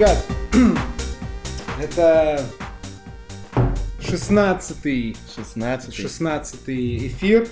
[0.00, 0.26] ребят,
[1.78, 2.42] это
[4.00, 7.46] 16-й 16 16 эфир.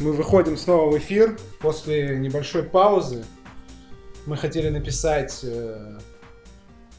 [0.00, 3.24] Мы выходим снова в эфир после небольшой паузы.
[4.26, 6.00] Мы хотели написать э,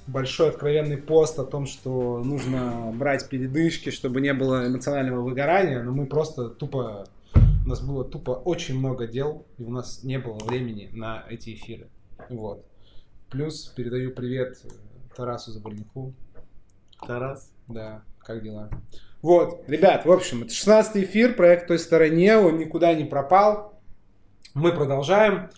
[0.08, 5.92] большой откровенный пост о том, что нужно брать передышки, чтобы не было эмоционального выгорания, но
[5.92, 7.06] мы просто тупо...
[7.66, 11.54] У нас было тупо очень много дел, и у нас не было времени на эти
[11.54, 11.90] эфиры.
[12.30, 12.66] Вот.
[13.34, 14.68] Плюс передаю привет э,
[15.16, 16.14] Тарасу Заборняку.
[17.04, 17.50] Тарас.
[17.68, 18.70] Да, как дела?
[19.24, 23.74] Вот, ребят, в общем, это 16 эфир, проект «Той стороне», он никуда не пропал.
[24.54, 25.50] Мы продолжаем.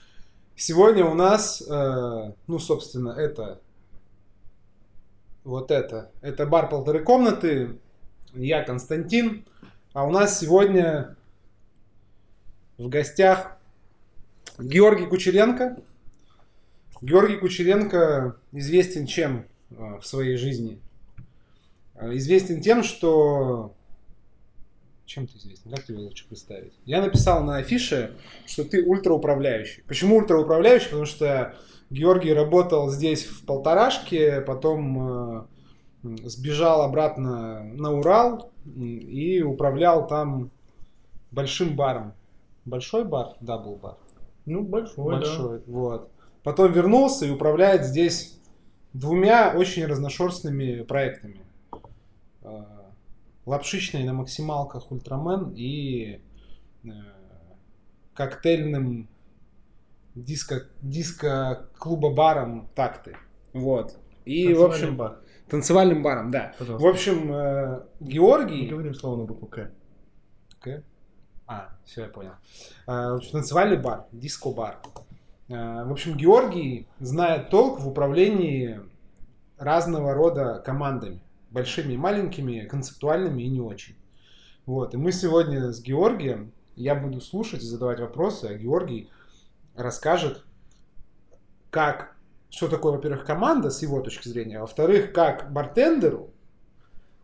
[0.55, 3.59] Сегодня у нас, э, ну, собственно, это,
[5.43, 7.77] вот это, это бар полторы комнаты,
[8.33, 9.43] я Константин,
[9.91, 11.17] а у нас сегодня
[12.77, 13.57] в гостях
[14.57, 15.75] Георгий Кучеренко.
[17.01, 20.79] Георгий Кучеренко известен чем э, в своей жизни?
[21.95, 23.73] Э, Известен тем, что...
[25.05, 25.69] Чем ты известен?
[25.71, 26.73] Как тебе лучше представить?
[26.85, 28.15] Я написал на афише,
[28.47, 29.83] что ты ультрауправляющий.
[29.87, 30.87] Почему ультрауправляющий?
[30.87, 31.55] Потому что
[31.89, 35.45] Георгий работал здесь в полторашке, потом э,
[36.23, 40.49] сбежал обратно на Урал и управлял там
[41.31, 42.13] большим баром.
[42.65, 43.35] Большой бар?
[43.41, 43.97] Да, был бар.
[44.45, 46.11] Ну, большой, Большой, вот.
[46.45, 48.39] Потом вернулся и управляет здесь
[48.93, 51.41] двумя очень разношерстными проектами.
[52.43, 52.63] Э,
[53.47, 56.21] Лапшичный на максималках Ультрамен и
[56.83, 56.89] э,
[58.13, 59.09] коктейльным
[60.13, 63.17] диско, диско-клуба-баром Такты.
[63.53, 63.97] Вот.
[64.25, 65.21] И, в общем, бар.
[65.49, 66.53] танцевальным баром, да.
[66.59, 66.87] Пожалуйста.
[66.87, 68.67] В общем, э, Георгий...
[68.67, 69.71] говорим слово на букву К.
[70.59, 70.83] К?
[71.47, 72.33] А, все, я понял.
[72.85, 74.79] А, В общем, танцевальный бар, диско-бар.
[75.49, 78.81] А, В общем, Георгий знает толк в управлении
[79.57, 81.19] разного рода командами.
[81.51, 83.95] Большими и маленькими, концептуальными и не очень.
[84.65, 84.93] Вот.
[84.93, 89.09] И мы сегодня с Георгием, я буду слушать и задавать вопросы, а Георгий
[89.75, 90.43] расскажет,
[91.69, 92.15] как,
[92.49, 96.31] что такое, во-первых, команда с его точки зрения, а во-вторых, как бартендеру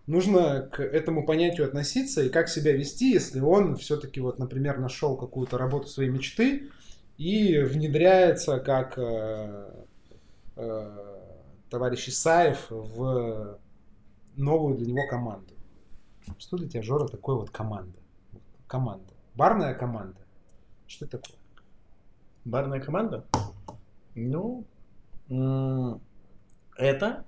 [0.07, 5.17] нужно к этому понятию относиться и как себя вести, если он все-таки, вот, например, нашел
[5.17, 6.69] какую-то работу своей мечты
[7.21, 9.85] и внедряется как э,
[10.55, 11.21] э,
[11.69, 13.59] товарищ Исаев в
[14.35, 15.53] новую для него команду.
[16.39, 17.99] Что для тебя, Жора, такое вот команда?
[18.65, 19.13] Команда.
[19.35, 20.19] Барная команда.
[20.87, 21.37] Что это такое?
[22.43, 23.23] Барная команда?
[24.15, 24.65] Ну,
[26.75, 27.25] это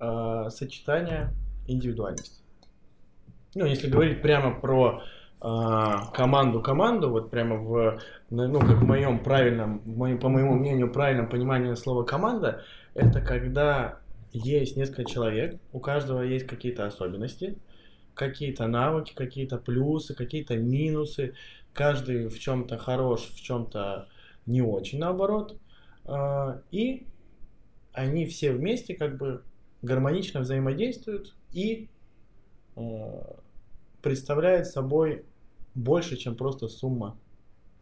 [0.00, 1.32] э, сочетание
[1.66, 2.42] индивидуальности.
[3.54, 5.02] Ну, если говорить прямо про
[5.40, 11.74] команду-команду, вот прямо в, ну, как в моем правильном, моем, по моему мнению, правильном понимании
[11.74, 12.64] слова команда,
[12.94, 14.00] это когда
[14.32, 17.58] есть несколько человек, у каждого есть какие-то особенности,
[18.14, 21.34] какие-то навыки, какие-то плюсы, какие-то минусы,
[21.72, 24.08] каждый в чем-то хорош, в чем-то
[24.46, 25.58] не очень наоборот.
[26.04, 27.06] А, И
[27.92, 29.42] они все вместе как бы
[29.82, 31.88] гармонично взаимодействуют и
[34.06, 35.24] представляют собой
[35.74, 37.18] больше, чем просто сумма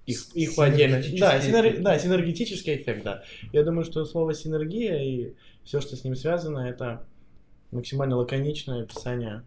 [0.07, 1.19] их, их по отдельности.
[1.21, 1.83] Да, Синергетический синер- эффект.
[1.85, 3.23] да, синергетический эффект, да.
[3.53, 7.07] Я думаю, что слово синергия и все, что с ним связано, это
[7.73, 9.43] максимально лаконичное описание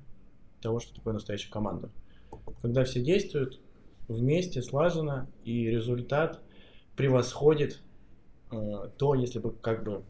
[0.61, 1.89] того, что такое настоящая команда.
[2.61, 3.59] Когда все действуют
[4.07, 6.39] вместе, слаженно, и результат
[6.95, 7.79] превосходит
[8.51, 10.03] э, то, если бы как бы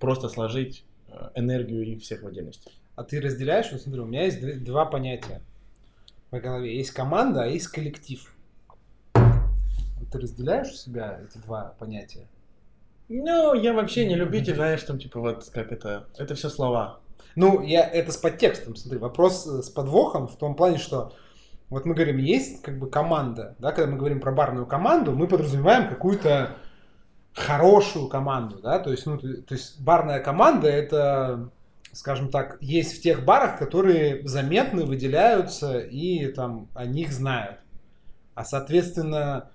[0.00, 2.70] просто сложить э, энергию их всех в отдельности.
[2.96, 3.70] А ты разделяешь?
[3.72, 5.40] Вот смотри, у меня есть два понятия
[6.30, 6.76] в голове.
[6.76, 8.34] Есть команда, а есть коллектив.
[9.12, 12.26] Ты разделяешь у себя эти два понятия?
[13.08, 17.00] Ну, я вообще не любитель, знаешь, там типа вот как это, это все слова.
[17.36, 21.14] Ну, я это с подтекстом, смотри, вопрос э, с подвохом в том плане, что
[21.70, 25.26] вот мы говорим, есть как бы команда, да, когда мы говорим про барную команду, мы
[25.26, 26.56] подразумеваем какую-то
[27.34, 31.50] хорошую команду, да, то есть, ну, то, то есть барная команда это,
[31.92, 37.60] скажем так, есть в тех барах, которые заметны, выделяются и там о них знают.
[38.34, 39.50] А соответственно,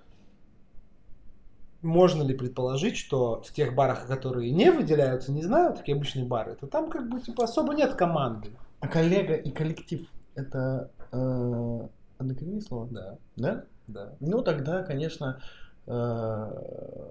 [1.84, 6.54] можно ли предположить, что в тех барах, которые не выделяются, не знаю, такие обычные бары,
[6.54, 8.50] то там как бы типа особо нет команды.
[8.80, 11.88] А коллега и коллектив это э,
[12.18, 12.88] однокоренные слова?
[12.90, 13.64] Да, Да?
[13.86, 14.12] да.
[14.20, 15.40] Ну тогда, конечно,
[15.86, 17.10] э,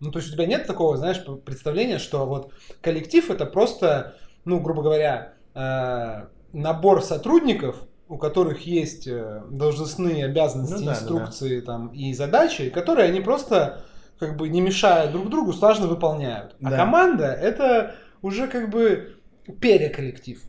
[0.00, 2.52] Ну, то есть у тебя нет такого, знаешь, представления, что вот
[2.82, 4.14] коллектив это просто,
[4.44, 7.76] ну, грубо говоря, э, набор сотрудников,
[8.08, 13.20] у которых есть э, должностные обязанности, Ну да, да, инструкции там и задачи, которые они
[13.20, 13.82] просто
[14.18, 16.56] как бы не мешая друг другу, слаженно выполняют.
[16.62, 16.76] А Да.
[16.76, 19.16] команда это уже как бы
[19.60, 20.42] переколлектив.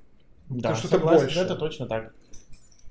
[0.50, 1.40] Да, что это согласен, больше.
[1.40, 2.14] это точно так.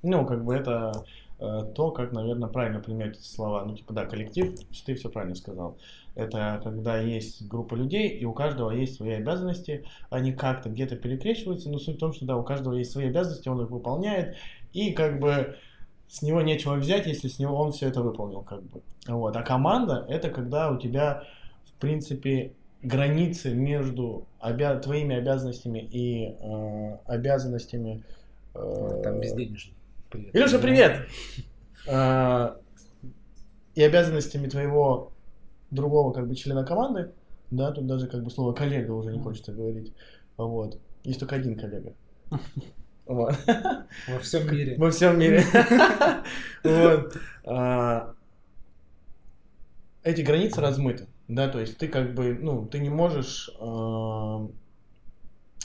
[0.03, 0.93] Ну, как бы это
[1.39, 3.65] то, как, наверное, правильно применять эти слова.
[3.65, 4.55] Ну, типа, да, коллектив,
[4.85, 5.77] ты все правильно сказал.
[6.15, 11.71] Это когда есть группа людей, и у каждого есть свои обязанности, они как-то где-то перекрещиваются,
[11.71, 14.37] но суть в том, что, да, у каждого есть свои обязанности, он их выполняет,
[14.73, 15.57] и как бы
[16.09, 18.81] с него нечего взять, если с него он все это выполнил, как бы.
[19.07, 19.37] Вот.
[19.37, 21.25] А команда это когда у тебя,
[21.67, 22.53] в принципе,
[22.83, 28.05] границы между обя- твоими обязанностями и э, обязанностями.
[28.55, 29.76] э, Там безденежный.
[30.11, 30.37] Привет.
[30.37, 31.09] Илюша, привет!
[31.89, 32.57] Э,
[33.75, 35.13] и обязанностями твоего
[35.71, 37.11] другого как бы члена команды,
[37.51, 39.93] да, тут даже как бы слово коллега уже не хочется говорить.
[40.37, 40.79] Вот.
[41.03, 41.93] Есть только один коллега.
[43.07, 43.35] Вот.
[44.09, 44.77] Во всем мире.
[44.79, 45.45] Во всем мире.
[46.65, 47.17] Вот.
[47.45, 48.15] А,
[50.03, 51.07] Эти границы размыты.
[51.29, 54.49] Да, то есть ты как бы, ну, ты не можешь а,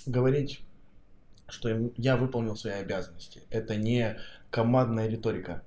[0.06, 0.62] говорить,
[1.52, 3.44] что я выполнил свои обязанности.
[3.50, 4.18] Это не
[4.50, 5.64] командная риторика.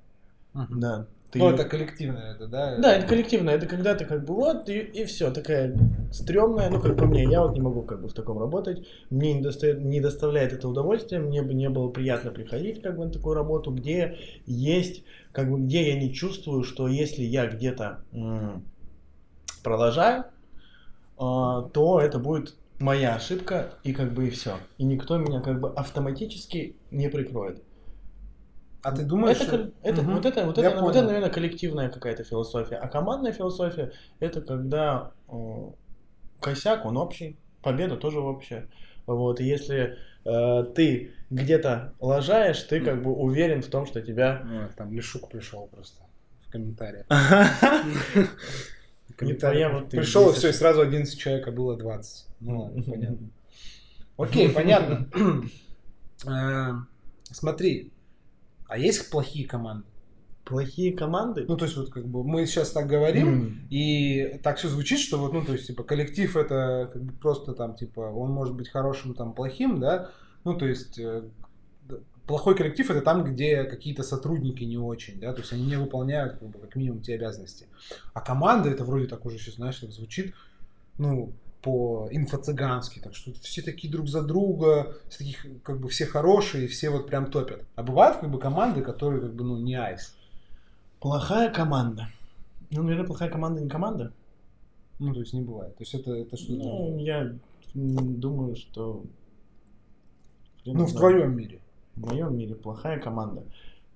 [0.52, 0.80] Мгм.
[0.80, 1.06] Да.
[1.30, 1.40] Ты...
[1.40, 2.76] Ну, это коллективное, это, да?
[2.76, 5.76] Да, это коллективно, это когда ты как бы вот и, и все, такая
[6.12, 9.34] стрёмная, ну как по мне, я вот не могу как бы в таком работать, мне
[9.34, 13.10] не, достает, не доставляет это удовольствие, мне бы не было приятно приходить как бы на
[13.10, 14.16] такую работу, где
[14.46, 15.02] есть,
[15.32, 18.64] как бы где я не чувствую, что если я где-то м,
[19.64, 20.26] продолжаю,
[21.18, 22.54] а, то это будет
[22.84, 27.62] моя ошибка и как бы и все, и никто меня как бы автоматически не прикроет.
[28.82, 30.14] А ты думаешь, Это, что- это, Мгм.
[30.16, 32.76] вот это, вот Я это, вот это, наверное, коллективная какая-то философия.
[32.76, 35.70] А командная философия это когда э,
[36.40, 38.68] косяк, он общий, победа тоже общая.
[39.06, 39.96] Вот, и если
[40.26, 44.42] э, ты где-то лажаешь, ты как бы уверен в том, что тебя...
[44.44, 46.02] Ну, там Лешук пришел просто
[46.46, 47.06] в комментариях.
[49.16, 52.26] Твоя, вот Пришел, и все, и сразу 11 человек, а было 20.
[52.40, 53.30] Ну ладно, понятно.
[54.16, 55.08] Окей, понятно.
[56.26, 56.72] Э,
[57.30, 57.92] Смотри,
[58.68, 59.86] а есть плохие команды?
[60.44, 61.44] Плохие команды?
[61.48, 63.66] Ну, то есть, вот как бы мы сейчас так говорим, М.
[63.70, 67.52] и так все звучит, что вот, ну, то есть, типа, коллектив это как бы просто
[67.54, 70.10] там, типа, он может быть хорошим, там, плохим, да,
[70.44, 71.24] ну, то есть, э,
[72.26, 76.38] плохой коллектив это там, где какие-то сотрудники не очень, да, то есть, они не выполняют,
[76.38, 77.66] как, бы, как минимум, те обязанности.
[78.12, 80.34] А команда, это вроде так уже сейчас, знаешь, звучит,
[80.98, 81.32] ну,
[81.62, 86.68] по инфо-цыгански, так что все такие друг за друга, все таких, как бы, все хорошие,
[86.68, 87.64] все вот прям топят.
[87.74, 90.14] А бывают, как бы, команды, которые, как бы, ну, не айс.
[91.00, 92.08] Плохая команда.
[92.70, 94.12] Ну, наверное, плохая команда не команда.
[94.98, 95.74] Ну, то есть, не бывает.
[95.76, 96.62] То есть, это, это что-то...
[96.62, 97.34] Ну, я
[97.74, 99.02] думаю, что...
[100.62, 101.60] хрен Ну, в твоем мире.
[101.96, 103.44] В моем мире плохая команда.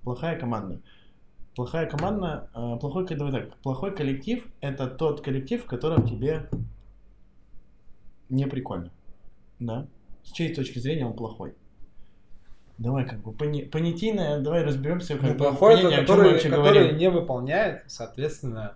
[0.03, 0.81] Плохая команда.
[1.55, 6.49] Плохая команда, э, плохой, давай так, плохой коллектив это тот коллектив, в котором тебе
[8.29, 8.91] не прикольно.
[9.59, 9.87] Да?
[10.23, 11.55] С чьей точки зрения он плохой?
[12.79, 16.97] Давай как бы пони- понятийно, давай разберемся, как Ну, плохой это, который, который говорим.
[16.97, 18.75] не выполняет, соответственно,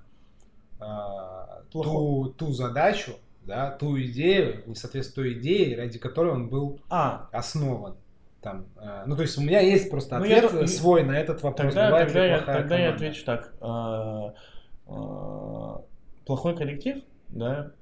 [0.81, 3.13] а, ту, ту задачу,
[3.47, 7.95] да, ту идею, не соответствует той идее, ради которой он был А, основан.
[8.43, 11.13] Там, а, ну, то есть у меня есть просто Ну, я ответ ду- свой на
[11.13, 11.73] этот вопрос.
[11.73, 13.55] Тогда, Бывает тогда, я, тогда я отвечу так.
[13.61, 14.35] А,
[14.87, 15.83] а,
[16.27, 17.73] Плохой коллектив, да,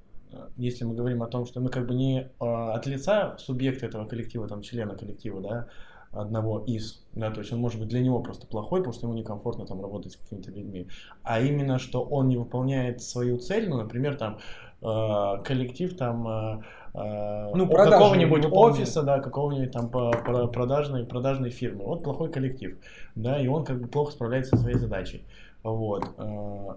[0.57, 4.07] если мы говорим о том, что мы как бы не а, от лица субъекта этого
[4.07, 5.69] коллектива, там, члена коллектива, да,
[6.12, 9.17] одного из, да, то есть он может быть для него просто плохой, потому что ему
[9.17, 10.88] некомфортно там работать с какими-то людьми,
[11.23, 14.38] а именно, что он не выполняет свою цель, ну, например, там,
[14.81, 16.63] коллектив там а,
[16.95, 21.85] а, Ну, какого-нибудь офиса, да, какого-нибудь там продажной, продажной фирмы.
[21.85, 22.79] Вот плохой коллектив,
[23.15, 25.25] да, и он как бы плохо справляется со своей задачей.
[25.63, 26.05] Вот.
[26.17, 26.69] э,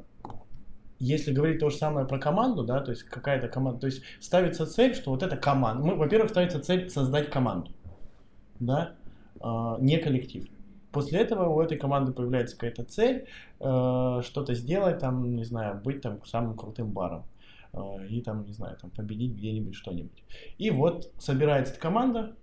[1.00, 4.66] Если говорить то же самое про команду, да, то есть какая-то команда, то есть ставится
[4.66, 7.72] цель, что вот эта команда, мы, во-первых, ставится цель создать команду,
[8.60, 8.92] да,
[9.42, 10.46] э, не коллектив.
[10.92, 13.26] После этого у этой команды появляется какая-то цель,
[13.60, 17.33] э, что-то сделать, там, не знаю, быть там самым крутым баром э,
[18.10, 20.24] и там, не знаю, там победить где-нибудь что-нибудь.
[20.58, 22.36] И вот собирается эта команда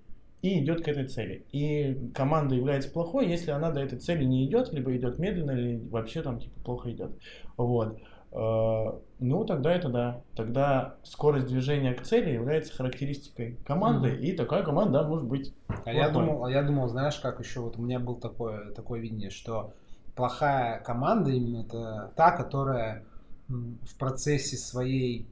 [0.42, 1.44] и идет к этой цели.
[1.52, 5.76] И команда является плохой, если она до этой цели не идет, либо идет медленно, или
[5.90, 7.12] вообще там типа плохо идет.
[7.56, 7.98] Вот.
[8.32, 10.22] Э, Ну, тогда это да.
[10.34, 14.20] Тогда скорость движения к цели является характеристикой команды, Мгм.
[14.22, 15.52] и такая команда да, может быть.
[15.84, 18.98] А я, думал, а я думал, знаешь, как еще, вот у меня было такое, такое
[19.00, 19.74] видение, что
[20.16, 23.04] плохая команда именно это та, которая
[23.50, 25.26] в процессе своей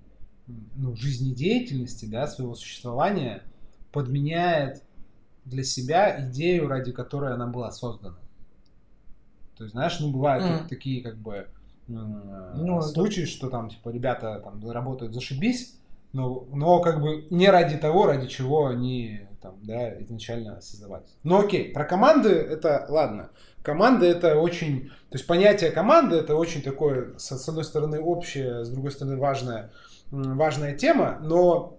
[0.77, 3.43] ну, жизнедеятельности, да, своего существования
[3.93, 4.83] подменяет
[5.45, 8.19] для себя идею, ради которой она была создана.
[9.57, 11.49] То есть, знаешь, ну бывают так- такие как бы
[11.87, 13.31] ну, случаи, это...
[13.31, 15.79] что там, типа, ребята там работают зашибись,
[16.13, 21.09] но, но как бы не ради того, ради чего они там, да, изначально создавались.
[21.23, 23.31] Но окей, про команды это ладно.
[23.69, 28.65] Команда это очень, то есть понятие команды это очень такое, с, с одной стороны общее,
[28.65, 29.73] с другой стороны важная,
[30.11, 31.79] важная тема, но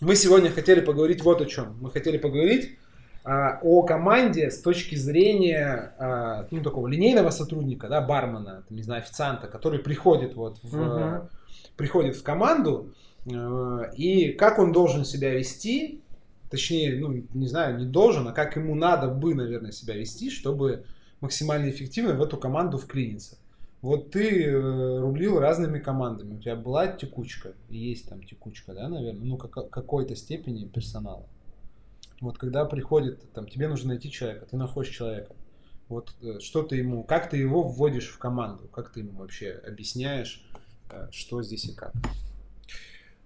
[0.00, 1.76] мы сегодня хотели поговорить вот о чем.
[1.82, 2.78] Мы хотели поговорить
[3.24, 9.02] а, о команде с точки зрения а, ну, такого линейного сотрудника, да, бармена, не знаю,
[9.02, 11.28] официанта, который приходит вот в, угу.
[11.76, 12.94] приходит в команду
[13.30, 16.00] э, и как он должен себя вести,
[16.48, 20.86] точнее, ну, не знаю, не должен, а как ему надо бы, наверное, себя вести, чтобы
[21.20, 23.38] максимально эффективно в эту команду вклиниться.
[23.80, 29.24] Вот ты э, рулил разными командами, у тебя была текучка, есть там текучка, да, наверное,
[29.24, 31.28] ну, как, какой-то степени персонала.
[32.20, 35.32] Вот когда приходит, там, тебе нужно найти человека, ты находишь человека.
[35.88, 39.52] Вот э, что ты ему, как ты его вводишь в команду, как ты ему вообще
[39.52, 40.44] объясняешь,
[40.90, 41.94] э, что здесь и как?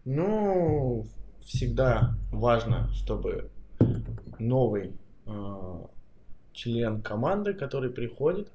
[0.04, 1.06] Ну,
[1.44, 3.50] всегда важно, чтобы
[4.38, 4.92] новый
[6.52, 8.48] член команды, который приходит,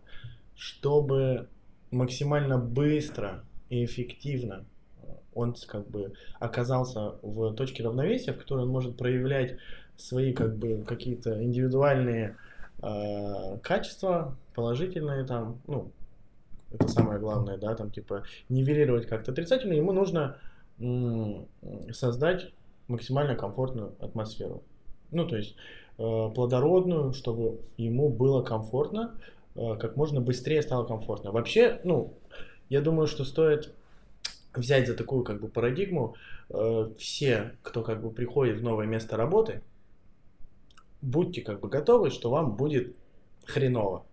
[0.55, 1.47] чтобы
[1.91, 4.65] максимально быстро и эффективно
[5.01, 9.57] э, он как бы оказался в точке равновесия, в которой он может проявлять
[9.95, 12.37] свои как бы какие-то индивидуальные
[12.81, 15.91] э, качества, положительные там, ну,
[16.71, 20.37] это самое главное, да, там типа нивелировать как-то отрицательно, ему нужно
[21.91, 22.51] создать
[22.87, 24.63] максимально комфортную атмосферу.
[25.11, 25.55] Ну, то есть
[25.97, 29.15] плодородную, чтобы ему было комфортно,
[29.57, 31.31] Э, как можно быстрее стало комфортно.
[31.31, 32.13] Вообще, ну,
[32.69, 33.73] я думаю, что стоит
[34.53, 36.15] взять за такую как бы парадигму
[36.49, 39.61] э, все, кто как бы приходит в новое место работы,
[41.01, 42.95] будьте как бы готовы, что вам будет
[43.45, 44.05] хреново.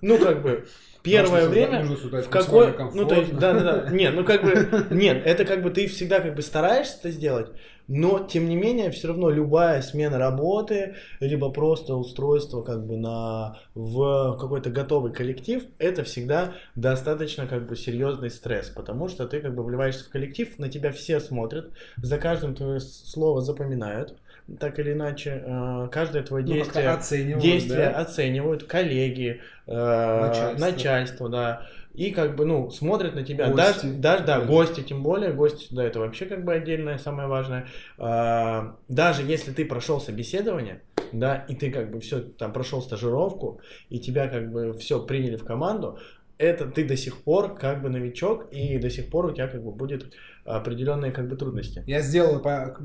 [0.00, 0.66] Ну, как бы,
[1.02, 5.22] первое время, в какой, ну, то есть, да, да, да, нет, ну, как бы, нет,
[5.24, 7.48] это как бы ты всегда как бы стараешься это сделать,
[7.86, 13.58] но, тем не менее, все равно любая смена работы, либо просто устройство как бы на,
[13.74, 19.54] в какой-то готовый коллектив, это всегда достаточно как бы серьезный стресс, потому что ты как
[19.54, 24.16] бы вливаешься в коллектив, на тебя все смотрят, за каждым твое слово запоминают,
[24.58, 28.00] так или иначе, э, каждое твое ну, действие, оценивают, действие да?
[28.00, 30.66] оценивают коллеги, э, начальство.
[30.66, 33.48] начальство, да и как бы, ну, смотрят на тебя.
[33.50, 33.56] Гости.
[33.56, 37.68] Даже, даже, да, гости, тем более, гости, да, это вообще как бы отдельное, самое важное.
[37.98, 40.82] А, даже если ты прошел собеседование,
[41.12, 43.60] да, и ты как бы все там прошел стажировку,
[43.90, 45.98] и тебя как бы все приняли в команду,
[46.36, 49.62] это ты до сих пор как бы новичок, и до сих пор у тебя как
[49.62, 50.12] бы будет
[50.44, 51.84] определенные как бы трудности.
[51.86, 52.76] Я сделал по,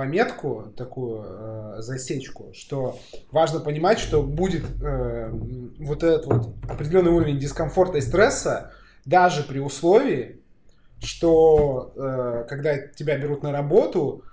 [0.00, 2.98] пометку, такую э, засечку, что
[3.30, 5.28] важно понимать, что будет э,
[5.78, 8.72] вот этот вот определенный уровень дискомфорта и стресса
[9.04, 10.40] даже при условии,
[11.00, 14.24] что э, когда тебя берут на работу,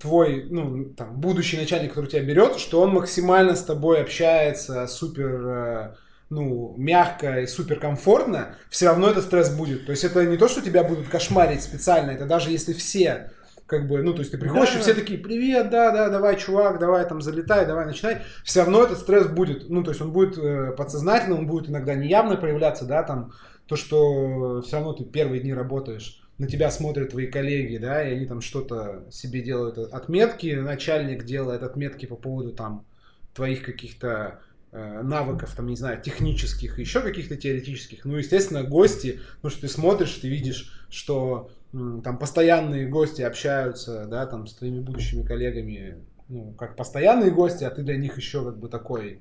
[0.00, 5.48] твой, ну, там, будущий начальник, который тебя берет, что он максимально с тобой общается супер,
[5.48, 5.94] э,
[6.30, 9.84] ну, мягко и супер комфортно, все равно этот стресс будет.
[9.86, 13.32] То есть это не то, что тебя будут кошмарить специально, это даже если все
[13.68, 16.38] как бы, ну, то есть ты приходишь, да, и все такие, привет, да, да, давай,
[16.38, 18.22] чувак, давай там залетай, давай начинай.
[18.42, 21.94] Все равно этот стресс будет, ну, то есть он будет э, подсознательно, он будет иногда
[21.94, 23.32] неявно проявляться, да, там,
[23.66, 28.14] то, что все равно ты первые дни работаешь, на тебя смотрят твои коллеги, да, и
[28.14, 32.86] они там что-то себе делают отметки, начальник делает отметки по поводу там
[33.34, 34.40] твоих каких-то
[34.72, 38.06] э, навыков, там, не знаю, технических, еще каких-то теоретических.
[38.06, 44.26] Ну, естественно, гости, ну, что ты смотришь, ты видишь, что там постоянные гости общаются, да,
[44.26, 45.98] там с твоими будущими коллегами,
[46.28, 49.20] ну, как постоянные гости, а ты для них еще как бы такой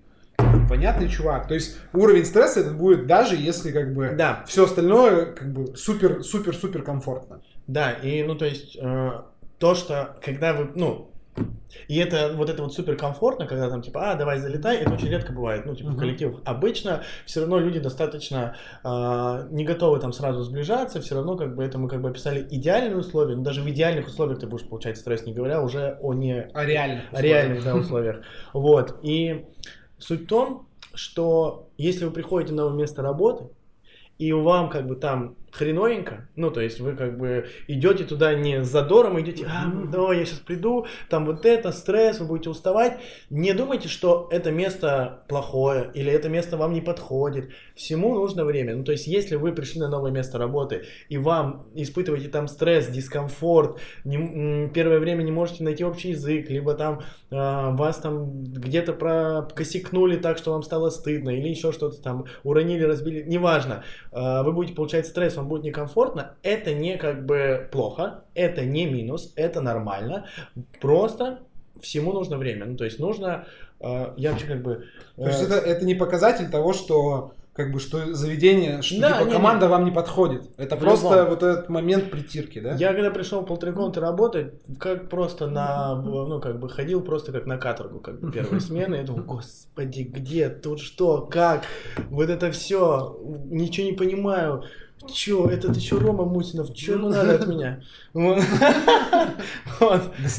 [0.70, 1.48] понятный чувак.
[1.48, 4.44] То есть уровень стресса это будет даже если как бы да.
[4.48, 7.42] все остальное как бы супер супер супер комфортно.
[7.68, 9.12] Да, и ну то есть э,
[9.58, 11.12] то, что когда вы, ну
[11.88, 15.08] и это вот это вот супер комфортно, когда там типа, а, давай залетай, это очень
[15.08, 15.94] редко бывает, ну, типа, uh-huh.
[15.94, 16.42] в коллективах.
[16.46, 21.64] Обычно все равно люди достаточно э, не готовы там сразу сближаться, все равно как бы
[21.64, 24.98] это мы как бы описали идеальные условия, но даже в идеальных условиях ты будешь получать
[24.98, 26.50] стресс, не говоря уже о не...
[26.54, 28.22] О реальных О реальных, да, условиях.
[28.54, 29.46] Вот, и
[29.98, 33.50] суть в том, что если вы приходите на новое место работы,
[34.18, 38.64] и вам как бы там хреновенько, ну, то есть вы как бы идете туда не
[38.64, 43.00] с задором, идете, а, да, я сейчас приду, там вот это, стресс, вы будете уставать.
[43.30, 47.50] Не думайте, что это место плохое или это место вам не подходит.
[47.76, 48.76] Всему нужно время.
[48.76, 52.88] Ну, то есть если вы пришли на новое место работы и вам испытываете там стресс,
[52.88, 58.94] дискомфорт, не, первое время не можете найти общий язык, либо там э, вас там где-то
[58.94, 64.52] прокосикнули так, что вам стало стыдно, или еще что-то там уронили, разбили, неважно э, вы
[64.52, 69.62] будете получать стресс, вам будет некомфортно, это не как бы плохо, это не минус, это
[69.62, 70.28] нормально,
[70.80, 71.40] просто
[71.82, 72.66] всему нужно время.
[72.66, 73.46] Ну, то есть нужно,
[73.80, 74.86] э, я вообще как бы...
[75.16, 79.14] То есть э, это, это не показатель того, что как бы что заведение, что Да,
[79.14, 80.44] типа, не, команда вам не подходит.
[80.58, 81.30] Это В просто любом.
[81.30, 82.76] вот этот момент притирки, да?
[82.76, 87.32] Я когда пришел в полторы комнаты работать, как просто на, ну, как бы ходил просто
[87.32, 88.98] как на каторгу, как бы первой смены.
[88.98, 91.64] Я думал, господи, где, тут что, как,
[92.12, 94.64] вот это все, ничего не понимаю.
[95.12, 97.82] Че, этот еще Рома Мусинов, что ему надо от меня?
[98.14, 98.42] Вот.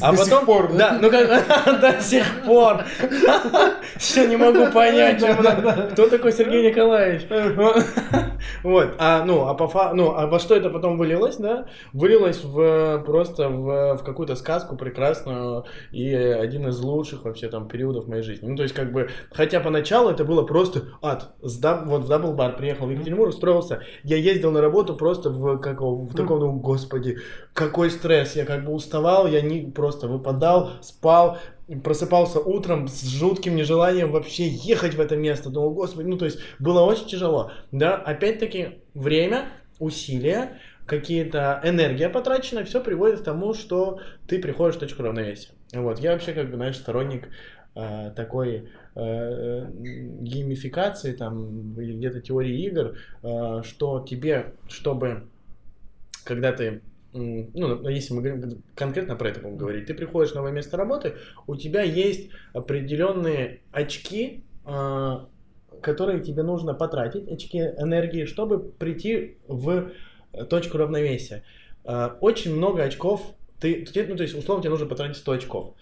[0.01, 2.83] А потом, пор, да, ну как, до сих пор.
[3.97, 5.89] Все не могу понять, ему надо.
[5.93, 7.23] кто такой Сергей Николаевич.
[8.63, 11.67] Вот, а, ну, а по ну, а во что это потом вылилось, да?
[11.93, 18.07] Вылилось в просто в, в какую-то сказку прекрасную и один из лучших вообще там периодов
[18.07, 18.47] моей жизни.
[18.47, 21.33] Ну, то есть, как бы, хотя поначалу это было просто ад.
[21.41, 23.81] Вот в Дабл Бар приехал в Екатеринбург, устроился.
[24.03, 27.17] Я ездил на работу просто в, как, его, в таком, ну, господи,
[27.53, 28.35] какой стресс.
[28.35, 31.37] Я как бы уставал, я не просто выпадал, спал,
[31.83, 35.49] просыпался утром с жутким нежеланием вообще ехать в это место.
[35.49, 37.51] Думал, господи, ну то есть было очень тяжело.
[37.71, 39.49] Да, опять-таки время,
[39.79, 45.49] усилия, какие-то энергия потрачена, все приводит к тому, что ты приходишь в точку равновесия.
[45.73, 47.29] Вот, я вообще как бы, знаешь, сторонник
[47.75, 48.69] э, такой
[50.21, 55.27] геймификации там или где-то теории игр, э, что тебе, чтобы
[56.23, 56.81] когда ты
[57.13, 61.13] м, ну, если мы конкретно про это будем говорить, ты приходишь в новое место работы,
[61.47, 64.43] у тебя есть определенные очки,
[65.81, 69.91] которые тебе нужно потратить, очки энергии, чтобы прийти в
[70.49, 71.43] точку равновесия.
[72.21, 75.73] Очень много очков, ты- ну, то есть, условно, тебе нужно потратить 100 очков.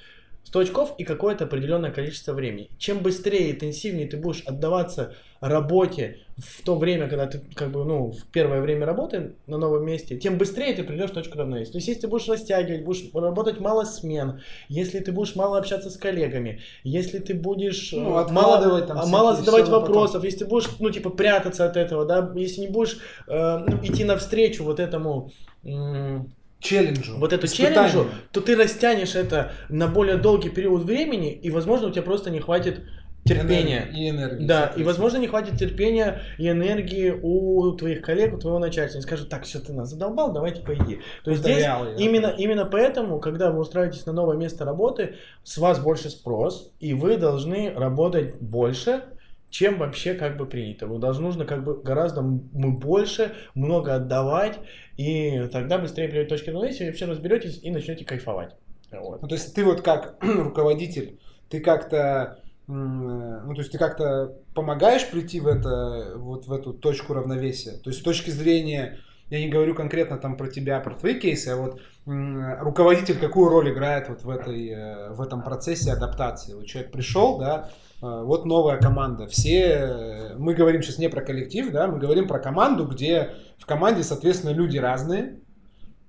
[0.47, 2.69] 100 очков и какое-то определенное количество времени.
[2.77, 8.11] Чем быстрее, интенсивнее ты будешь отдаваться работе в то время, когда ты, как бы, ну,
[8.11, 11.73] в первое время работы на новом месте, тем быстрее ты придешь в точку равновесия.
[11.73, 15.89] То есть, если ты будешь растягивать, будешь работать мало смен, если ты будешь мало общаться
[15.89, 19.81] с коллегами, если ты будешь э, Ну, мало, там а, мало задавать на потом.
[19.87, 23.77] вопросов, если ты будешь, ну, типа, прятаться от этого, да, если не будешь э, ну,
[23.83, 25.31] идти навстречу вот этому
[25.65, 27.17] м, Челленджу.
[27.17, 27.89] вот эту испытанию.
[27.91, 32.29] челленджу, то ты растянешь это на более долгий период времени, и, возможно, у тебя просто
[32.29, 32.81] не хватит
[33.27, 33.83] терпения.
[33.83, 34.45] Энергии И энергии.
[34.45, 38.97] Да, и, возможно, не хватит терпения и энергии у твоих коллег, у твоего начальства.
[38.97, 41.01] Они скажут, так, все, ты нас задолбал, давайте пойди.
[41.23, 41.95] То есть здесь я.
[41.97, 46.93] именно, именно поэтому, когда вы устраиваетесь на новое место работы, с вас больше спрос, и
[46.93, 49.03] вы должны работать больше,
[49.49, 50.87] чем вообще как бы принято.
[50.87, 54.59] Вы должны нужно как бы гораздо м- больше, много отдавать,
[54.97, 58.55] и тогда быстрее придете к точке равновесия, и вообще разберетесь и начнете кайфовать.
[58.91, 59.21] Вот.
[59.21, 65.09] Ну, то есть ты вот как руководитель, ты как-то, ну, то есть ты как-то помогаешь
[65.09, 67.77] прийти в это, вот в эту точку равновесия.
[67.77, 71.49] То есть с точки зрения, я не говорю конкретно там про тебя, про твои кейсы,
[71.49, 76.53] а вот руководитель какую роль играет вот в этой, э, в этом процессе адаптации.
[76.53, 77.69] Вот человек пришел, да,
[78.01, 79.27] вот новая команда.
[79.27, 83.65] Все, э, мы говорим сейчас не про коллектив, да, мы говорим про команду, где в
[83.65, 85.39] команде, соответственно, люди разные,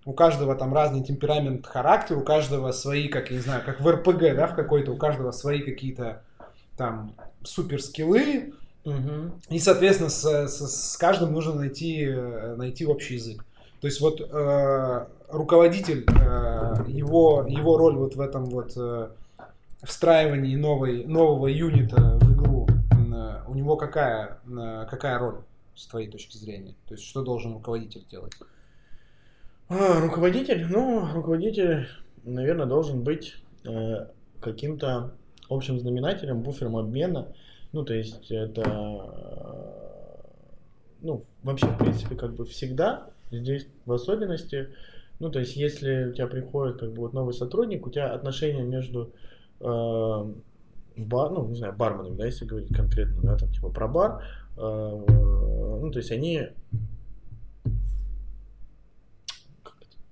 [0.04, 3.88] у каждого там разный темперамент, характер, у каждого свои, как я не знаю, как в
[3.90, 6.22] РПГ, да, в какой-то, у каждого свои какие-то
[6.76, 8.52] там супер скиллы,
[8.84, 9.32] Мгм.
[9.50, 13.44] и, соответственно, с, с- с каждым нужно найти, э, найти общий язык.
[13.80, 19.08] То есть вот э, руководитель, э, его, его роль вот в этом вот э,
[19.82, 25.42] встраивании новой, нового юнита в игру, э, у него какая, э, какая роль
[25.74, 26.74] с твоей точки зрения?
[26.86, 28.32] То есть что должен руководитель делать?
[29.68, 31.88] А, руководитель, ну, руководитель,
[32.24, 34.06] наверное, должен быть э,
[34.40, 35.12] каким-то
[35.50, 37.28] общим знаменателем, буфером обмена.
[37.72, 40.22] Ну, то есть это, э,
[41.02, 44.68] ну, вообще, в принципе, как бы всегда, здесь в особенности,
[45.18, 48.62] ну, то есть если у тебя приходит как бы вот новый сотрудник, у тебя отношения
[48.62, 49.12] между
[49.60, 54.24] бар, ну, не знаю, барменами, да, если говорить конкретно, да, там, типа, про бар,
[54.56, 56.48] э, ну, то есть они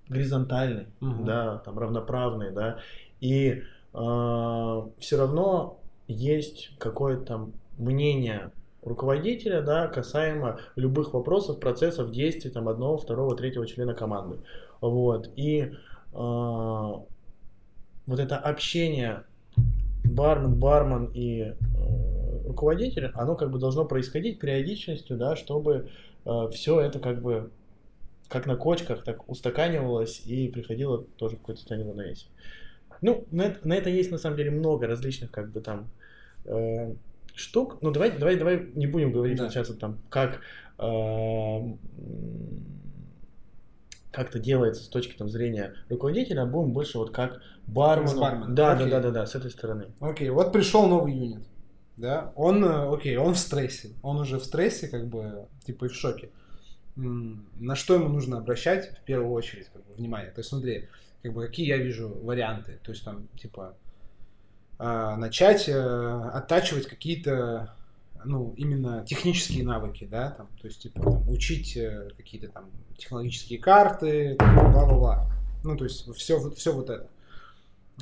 [0.08, 1.24] горизонтальный, Мгм.
[1.24, 2.78] да, там равноправный, да,
[3.20, 8.50] и все равно есть какое-то там мнение
[8.82, 14.38] руководителя, да, касаемо любых вопросов, процессов, действий там одного, второго, третьего члена команды,
[14.82, 15.72] вот, и
[16.12, 17.02] а,
[18.06, 19.24] вот это общение
[20.16, 21.54] бармен, бармен и э,
[22.46, 25.90] руководитель, оно как бы должно происходить периодичностью, да, чтобы
[26.50, 27.52] все это как бы
[28.28, 32.28] как на кочках, так устаканивалось и приходило тоже в какое-то состояние равновесия.
[33.02, 35.88] Ну, на это, на это есть на самом деле много различных как бы там
[36.44, 36.94] э,
[37.34, 37.78] штук.
[37.82, 39.50] Ну, давай, давай, давай не будем говорить Да.
[39.50, 40.40] сейчас там, как
[40.78, 41.60] э,
[44.16, 48.54] м, как это делается с точки там, зрения руководителя, а будем больше вот как бармен.
[48.54, 49.86] Да, да, да, да, да, с этой стороны.
[50.00, 51.46] Окей, вот пришел новый юнит.
[51.96, 53.90] Да, он, э, окей, он в стрессе.
[54.02, 56.30] Он уже в стрессе, как бы, типа, и в шоке.
[56.94, 60.30] На что ему нужно обращать в первую очередь, как бы, внимание?
[60.30, 60.88] То есть, смотри,
[61.22, 62.78] как бы, какие я вижу варианты.
[62.82, 63.76] То есть, там, типа,
[64.78, 67.74] а, начать э, оттачивать какие-то,
[68.26, 73.58] ну, именно технические навыки, да, там, то есть, типа, там, учить э, какие-то там технологические
[73.58, 75.30] карты, бла-бла-бла.
[75.64, 77.08] Ну, то есть, все, все вот это.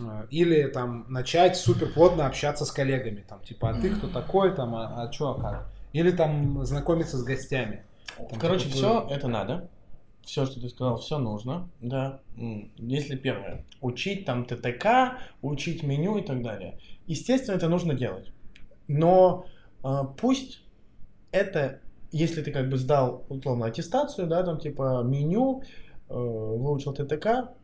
[0.00, 4.54] А, Или там начать супер плотно общаться с коллегами, там, типа, а ты кто такой,
[4.54, 5.70] там, а, а чё, а как?
[5.92, 7.84] Или там знакомиться с гостями.
[8.16, 9.68] Там, Короче, типа, все это надо.
[10.22, 12.20] Все, что ты сказал, все нужно, да.
[12.78, 16.78] Если первое, учить там ТТК, учить меню и так далее.
[17.06, 18.32] Естественно, это нужно делать.
[18.88, 19.46] Но
[20.20, 20.62] пусть
[21.30, 21.80] это,
[22.12, 25.62] если ты как бы сдал условно аттестацию, да, там типа меню,
[26.08, 27.54] э, выучил ТТК,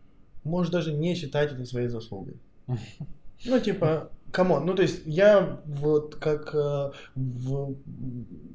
[0.44, 2.36] можешь даже не считать это своей заслугой.
[3.46, 7.74] Ну, типа, come on, ну, то есть, я вот как э, в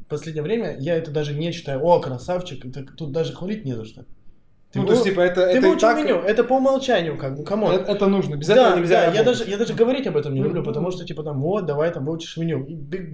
[0.07, 3.85] последнее время, я это даже не считаю, о, красавчик, это тут даже хвалить не за
[3.85, 4.05] что.
[4.75, 5.97] Ты, Ну, то есть, типа, это, ты это выучил так...
[5.97, 7.71] меню, это по умолчанию, как бы, come on.
[7.71, 9.25] Это, это нужно, без да, этого нельзя да, я работать.
[9.25, 12.03] даже, я даже говорить об этом не люблю, потому что, типа, там, вот, давай там
[12.03, 12.67] выучишь меню.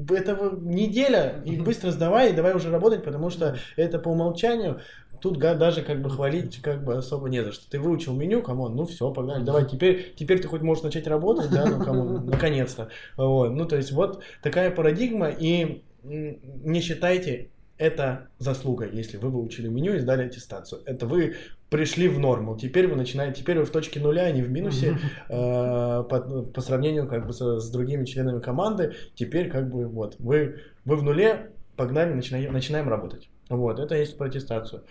[0.09, 4.81] Это неделя, и быстро сдавай, и давай уже работать, потому что это по умолчанию.
[5.21, 7.69] Тут даже как бы хвалить как бы особо не за что.
[7.69, 11.05] Ты выучил меню, come on, ну все, погнали, давай, теперь, теперь ты хоть можешь начать
[11.05, 12.89] работать, да, ну come on, наконец-то.
[13.17, 19.67] Вот, ну то есть вот такая парадигма, и не считайте это заслугой, если вы выучили
[19.67, 20.83] меню и сдали аттестацию.
[20.85, 21.35] Это вы
[21.71, 22.55] пришли в норму.
[22.55, 26.03] Теперь вы начинаете, теперь вы в точке нуля, а не в минусе э, по,
[26.53, 28.93] по сравнению как бы с другими членами команды.
[29.15, 33.29] Теперь как бы вот вы вы в нуле, погнали, начинаем начинаем работать.
[33.49, 34.83] Вот это есть про аттестацию.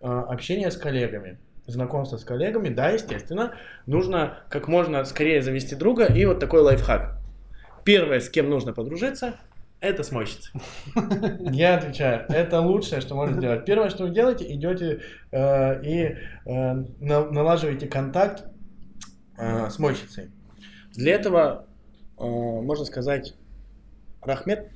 [0.00, 1.38] А, общение с коллегами.
[1.66, 7.18] Знакомство с коллегами, да, естественно, нужно как можно скорее завести друга и вот такой лайфхак.
[7.84, 9.34] Первое, с кем нужно подружиться,
[9.80, 10.50] это смойщица.
[11.40, 13.64] Я отвечаю, это лучшее, что можно сделать.
[13.64, 18.44] Первое, что вы делаете, идете э, и э, на- налаживаете контакт
[19.38, 20.30] э, с мойщицей.
[20.94, 21.66] Для этого
[22.18, 23.34] э, можно сказать
[24.22, 24.70] Рахмет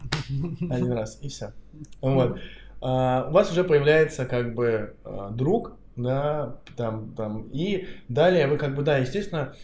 [0.60, 1.52] один раз и все.
[2.00, 2.38] Вот.
[2.82, 8.56] А, у вас уже появляется как бы э, друг, да, там, там, и далее вы
[8.56, 9.54] как бы, да, естественно,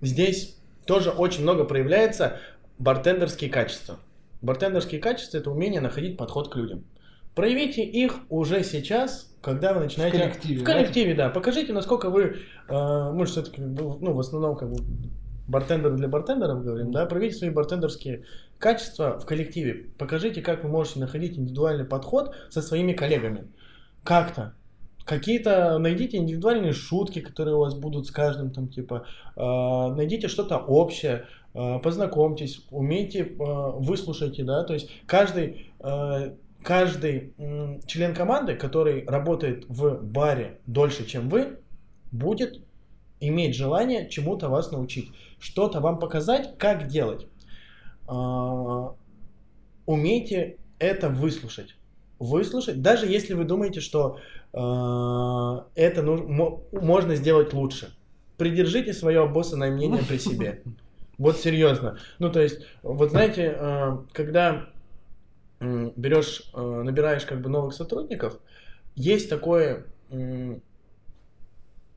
[0.00, 2.38] здесь тоже очень много проявляется
[2.78, 3.98] бартендерские качества.
[4.40, 6.84] Бартендерские качества это умение находить подход к людям.
[7.34, 10.18] Проявите их уже сейчас, когда вы начинаете...
[10.18, 10.72] коллективе, В да?
[10.72, 11.30] коллективе, да.
[11.30, 12.38] Покажите, насколько вы...
[12.68, 14.76] э, мы же все-таки, ну, в основном, как бы,
[15.48, 18.24] бартендеры для бартендеров говорим, да, проявите свои бартендерские
[18.58, 19.90] качества в коллективе.
[19.98, 23.46] Покажите, как вы можете находить индивидуальный подход со своими коллегами.
[24.04, 24.54] Как-то.
[25.04, 29.06] Какие-то найдите индивидуальные шутки, которые у вас будут с каждым, там, типа,
[29.36, 29.40] э,
[29.96, 37.34] найдите что-то общее, познакомьтесь, умейте, э, выслушайте, да, то есть каждый, э, каждый
[37.86, 41.58] член команды, который работает в баре дольше, чем вы,
[42.10, 42.60] будет
[43.20, 47.26] иметь желание чему-то вас научить, что-то вам показать, как делать.
[49.86, 51.76] Умейте это выслушать.
[52.18, 54.18] Выслушать, даже если вы думаете, что
[54.52, 57.94] это нуж- мо- можно сделать лучше.
[58.36, 60.62] Придержите свое боссовое мнение при себе.
[61.18, 61.98] Вот серьезно.
[62.18, 64.68] Ну, то есть, вот знаете, а, когда
[65.60, 68.38] берешь, а, набираешь как бы новых сотрудников,
[68.94, 69.84] есть такой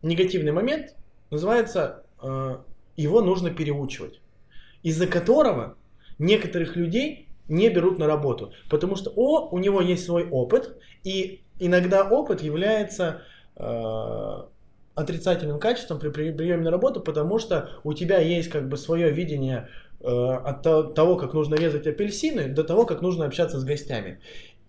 [0.01, 0.95] негативный момент,
[1.31, 2.57] называется э,
[2.95, 4.21] его нужно переучивать,
[4.83, 5.75] из-за которого
[6.19, 11.43] некоторых людей не берут на работу, потому что о, у него есть свой опыт, и
[11.59, 13.23] иногда опыт является
[13.55, 14.43] э,
[14.95, 19.11] отрицательным качеством при при- приеме на работу, потому что у тебя есть как бы свое
[19.11, 19.69] видение
[20.01, 24.19] э, от то- того, как нужно резать апельсины, до того, как нужно общаться с гостями.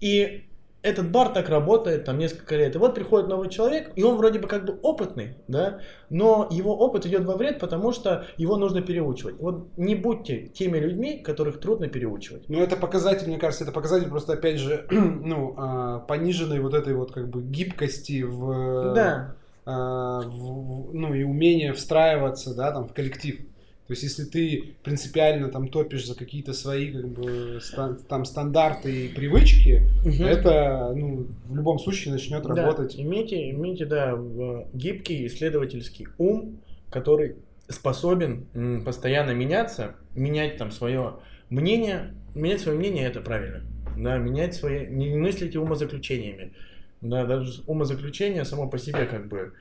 [0.00, 0.44] И
[0.82, 2.74] этот бар так работает там несколько лет.
[2.74, 6.76] И вот приходит новый человек, и он вроде бы как бы опытный, да, но его
[6.76, 9.34] опыт идет во вред, потому что его нужно переучивать.
[9.40, 12.48] Вот не будьте теми людьми, которых трудно переучивать.
[12.48, 16.94] Ну, это показатель, мне кажется, это показатель просто, опять же, ну, а, пониженной вот этой
[16.94, 19.34] вот как бы гибкости в, Да.
[19.66, 23.38] А, в- ну, и умение встраиваться, да, там, в коллектив.
[23.86, 29.06] То есть, если ты принципиально там топишь за какие-то свои, как бы, стан- там, стандарты
[29.06, 30.24] и привычки, Мгм.
[30.24, 32.94] это, ну, в любом случае начнет Да, работать.
[32.98, 36.58] Имейте, имейте, да, в- гибкий исследовательский ум,
[36.90, 37.36] который
[37.68, 38.46] способен
[38.84, 41.14] постоянно меняться, менять там свое
[41.50, 43.62] мнение, менять свое мнение это правильно,
[43.96, 46.52] да, менять свои, не мыслите умозаключениями,
[47.00, 49.52] да, даже умозаключение само по себе как бы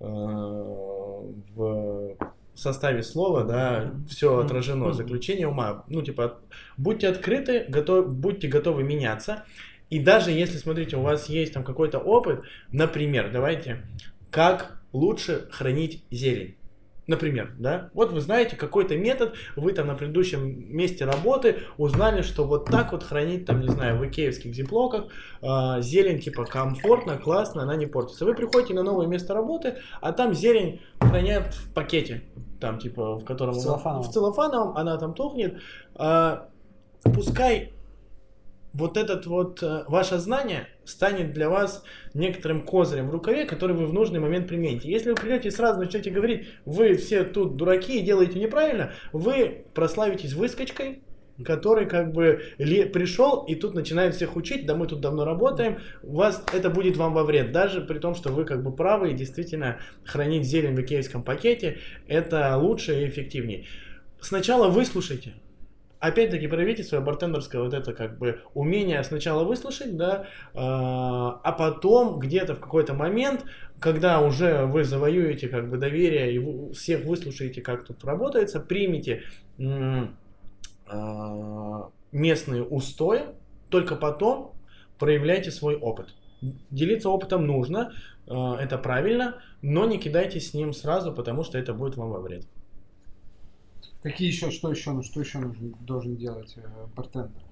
[0.00, 2.16] э, в
[2.54, 6.38] составе слова, да, все отражено, заключение ума, ну типа
[6.76, 9.44] будьте открыты, готов, будьте готовы меняться,
[9.90, 12.42] и даже если, смотрите, у вас есть там какой-то опыт,
[12.72, 13.82] например, давайте,
[14.30, 16.56] как лучше хранить зелень.
[17.06, 22.44] Например, да, вот вы знаете какой-то метод, вы там на предыдущем месте работы узнали, что
[22.44, 25.04] вот так вот хранить там, не знаю, в икеевских зиплоках
[25.42, 28.24] э, зелень типа комфортно, классно, она не портится.
[28.24, 32.22] Вы приходите на новое место работы, а там зелень хранят в пакете,
[32.58, 34.02] там типа в котором В целлофановом.
[34.02, 35.60] в целлофановом она там тухнет.
[35.96, 36.48] А,
[37.02, 37.73] пускай
[38.74, 43.86] вот этот вот э, ваше знание станет для вас некоторым козырем в рукаве, который вы
[43.86, 44.90] в нужный момент примените.
[44.90, 49.64] Если вы придете и сразу начнете говорить, вы все тут дураки и делаете неправильно, вы
[49.74, 51.02] прославитесь выскочкой,
[51.44, 56.16] который как бы пришел и тут начинает всех учить, да мы тут давно работаем, у
[56.16, 59.14] вас это будет вам во вред, даже при том, что вы как бы правы и
[59.14, 63.66] действительно хранить зелень в икеевском пакете это лучше и эффективнее.
[64.20, 65.34] Сначала выслушайте,
[66.04, 72.18] опять-таки проявите свое бартендерское вот это как бы умение сначала выслушать, да, э, а потом
[72.18, 73.44] где-то в какой-то момент,
[73.80, 79.22] когда уже вы завоюете как бы доверие и всех выслушаете, как тут работается, примите
[79.58, 80.06] э,
[82.12, 83.22] местные устои,
[83.70, 84.52] только потом
[84.98, 86.14] проявляйте свой опыт.
[86.70, 87.92] Делиться опытом нужно,
[88.26, 92.20] э, это правильно, но не кидайтесь с ним сразу, потому что это будет вам во
[92.20, 92.46] вред.
[94.04, 96.60] Какие еще, что еще, ну, что еще нужен, должен делать э,
[96.94, 97.42] бартендер?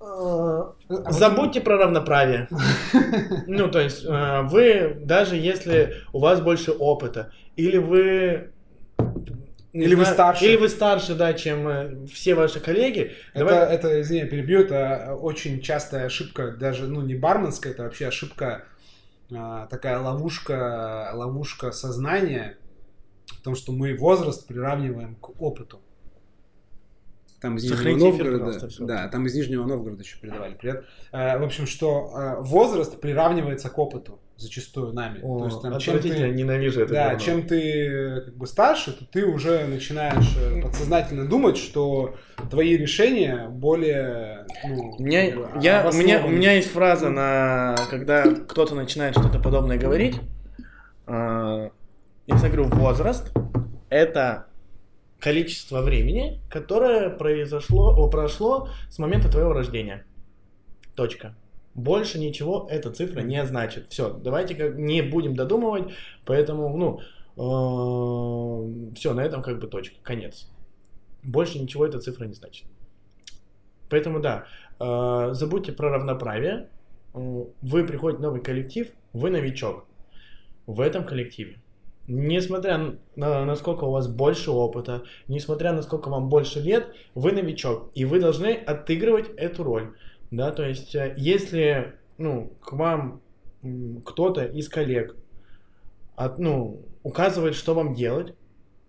[0.00, 2.48] А вот- Забудьте про равноправие.
[3.46, 8.50] Ну, то есть, э, вы, даже если у вас больше опыта, или вы...
[9.72, 10.44] не Или вы старше.
[10.44, 13.12] Или вы старше, да, чем э, все ваши коллеги.
[13.34, 18.08] Это, давай- это, извини, перебью, это очень частая ошибка, даже, ну, не барменская, это вообще
[18.08, 18.64] ошибка,
[19.70, 22.56] такая ловушка, ловушка сознания,
[23.32, 25.80] в том, что мы возраст приравниваем к опыту.
[27.40, 30.84] Там из Нижнего Сохраните эфир, Новгорода, да, там из Нижнего Новгорода еще передавали привет.
[31.12, 35.20] Э, В общем, что э, возраст приравнивается к опыту зачастую нами.
[35.22, 36.92] О, То есть, там, чем ты- ненавижу это.
[36.92, 37.18] Да, говно.
[37.20, 42.16] чем ты э, как бы старше, то ты уже начинаешь э, подсознательно думать, что
[42.50, 47.08] твои решения более ну, У меня, как бы, я, у, меня, у меня есть фраза,
[47.08, 50.16] на, когда кто-то начинает что-то подобное говорить.
[51.06, 51.70] э,
[52.28, 53.32] Я говорю, возраст–
[53.88, 54.48] это
[55.18, 60.04] количество времени, которое произошло, о, прошло с момента твоего рождения.
[60.94, 61.34] Точка.
[61.74, 63.86] Больше ничего эта цифра не значит.
[63.88, 65.94] Все, давайте как не будем додумывать,
[66.26, 67.00] поэтому, ну,
[68.94, 70.50] все, на этом как бы точка, конец.
[71.22, 72.66] Больше ничего эта цифра не значит.
[73.88, 74.44] Поэтому да,
[74.78, 76.68] э, забудьте про равноправие.
[77.14, 79.86] Вы приходите в новый коллектив, вы новичок
[80.66, 81.62] в этом коллективе.
[82.08, 87.90] Несмотря на насколько у вас больше опыта, несмотря на сколько вам больше лет, вы новичок,
[87.94, 89.92] и вы должны отыгрывать эту роль.
[90.30, 93.20] Да, то есть, э, если ну, к вам
[94.06, 95.16] кто-то из коллег
[96.16, 98.34] от, ну, указывает, что вам делать,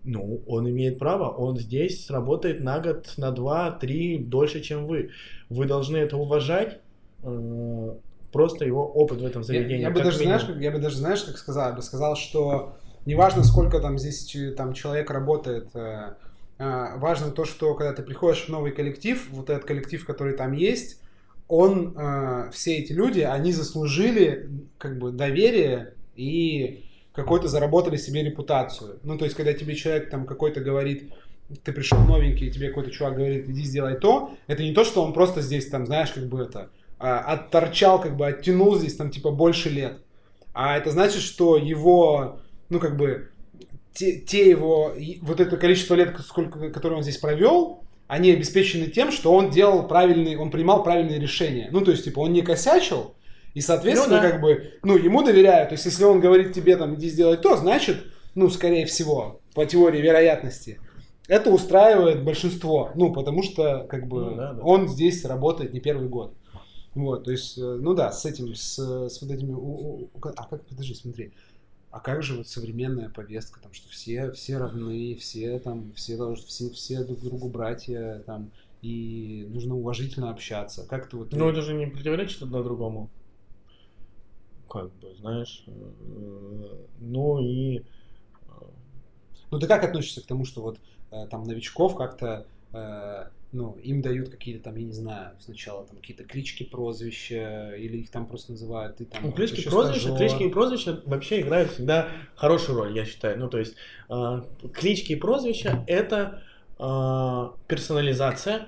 [0.03, 5.09] ну, он имеет право, он здесь работает на год, на два, три дольше, чем вы.
[5.49, 6.79] Вы должны это уважать,
[7.23, 7.95] э,
[8.31, 9.81] просто его опыт в этом Я, заведении.
[9.81, 10.39] я бы как даже, минимум.
[10.39, 13.97] знаешь, как- я бы даже, знаешь, как сказал, я бы сказал, что неважно, сколько там
[13.97, 16.13] здесь там человек работает, э,
[16.57, 20.53] э, важно то, что когда ты приходишь в новый коллектив, вот этот коллектив, который там
[20.53, 21.01] есть,
[21.47, 28.99] он, э, все эти люди, они заслужили как бы доверие и какой-то заработали себе репутацию.
[29.03, 31.11] Ну, то есть, когда тебе человек там какой-то говорит,
[31.63, 35.03] ты пришел новенький, и тебе какой-то чувак говорит, иди сделай то, это не то, что
[35.03, 39.31] он просто здесь там, знаешь, как бы это, отторчал, как бы оттянул здесь там типа
[39.31, 39.99] больше лет.
[40.53, 43.29] А это значит, что его, ну как бы,
[43.93, 49.11] те, те его, вот это количество лет, сколько, которое он здесь провел, они обеспечены тем,
[49.11, 51.69] что он делал правильные, он принимал правильные решения.
[51.71, 53.13] Ну, то есть, типа, он не косячил,
[53.53, 54.31] и, соответственно, Ну да.
[54.31, 55.69] как бы, ну, ему доверяют.
[55.69, 57.97] То есть, если он говорит тебе, там, иди сделай то, значит,
[58.35, 60.79] ну, скорее всего, по теории вероятности,
[61.27, 62.91] это устраивает большинство.
[62.95, 64.63] Ну, потому что, как бы, Ну да, да.
[64.63, 66.33] он здесь работает не первый год.
[66.95, 69.51] Вот, то есть, э, ну да, с этим, с, с вот этими...
[69.53, 71.33] у- у- а как, подожди, смотри.
[71.91, 76.45] А как же вот современная повестка, там, что все, все равны, все там, все должны,
[76.45, 80.85] все, все друг другу братья, там, и нужно уважительно общаться.
[80.87, 81.33] Как ты вот...
[81.33, 83.09] Ну, это же не противоречит одно другому.
[84.69, 85.63] Как бы, знаешь.
[85.67, 87.81] э, Ну и э,
[89.49, 90.79] Ну ты как относишься к тому, что вот
[91.11, 92.45] э, там новичков как-то
[93.51, 98.11] ну, им дают какие-то там, я не знаю, сначала там какие-то клички, прозвища, или их
[98.11, 99.23] там просто называют, ты там...
[99.23, 100.17] Ну, клички, прозвища, стажер.
[100.17, 103.39] клички и прозвища вообще играют всегда хорошую роль, я считаю.
[103.39, 103.75] Ну, то есть,
[104.09, 104.41] э,
[104.73, 106.43] клички и прозвища— это
[106.77, 108.67] э, персонализация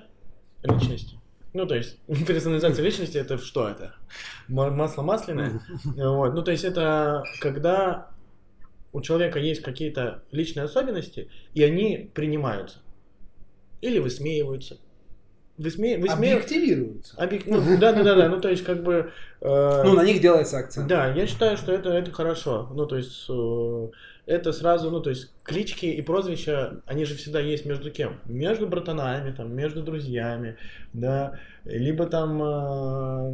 [0.64, 1.16] личности.
[1.52, 3.94] Ну, то есть, персонализация личности— это что это?
[4.48, 5.60] Ма- Масло масляное?
[5.84, 6.34] Вот.
[6.34, 8.10] Ну, то есть, это когда
[8.92, 12.81] у человека есть какие-то личные особенности, и они принимаются.
[13.82, 14.78] Или высмеиваются.
[15.58, 15.98] Высме...
[15.98, 17.14] высме- Объективируются.
[17.18, 18.28] Объек- ну, да, да, да, да.
[18.30, 19.12] Ну, то есть, как бы.
[19.42, 20.88] э, Ну, на них делается акцент.
[20.88, 22.70] Да, я считаю, что это, это хорошо.
[22.74, 23.88] Ну, то есть, э,
[24.24, 28.18] это сразу, ну, то есть, клички и прозвища, они же всегда есть между кем?
[28.24, 30.56] Между братанами, там, между друзьями,
[30.94, 32.42] да, либо там...
[32.42, 33.30] э,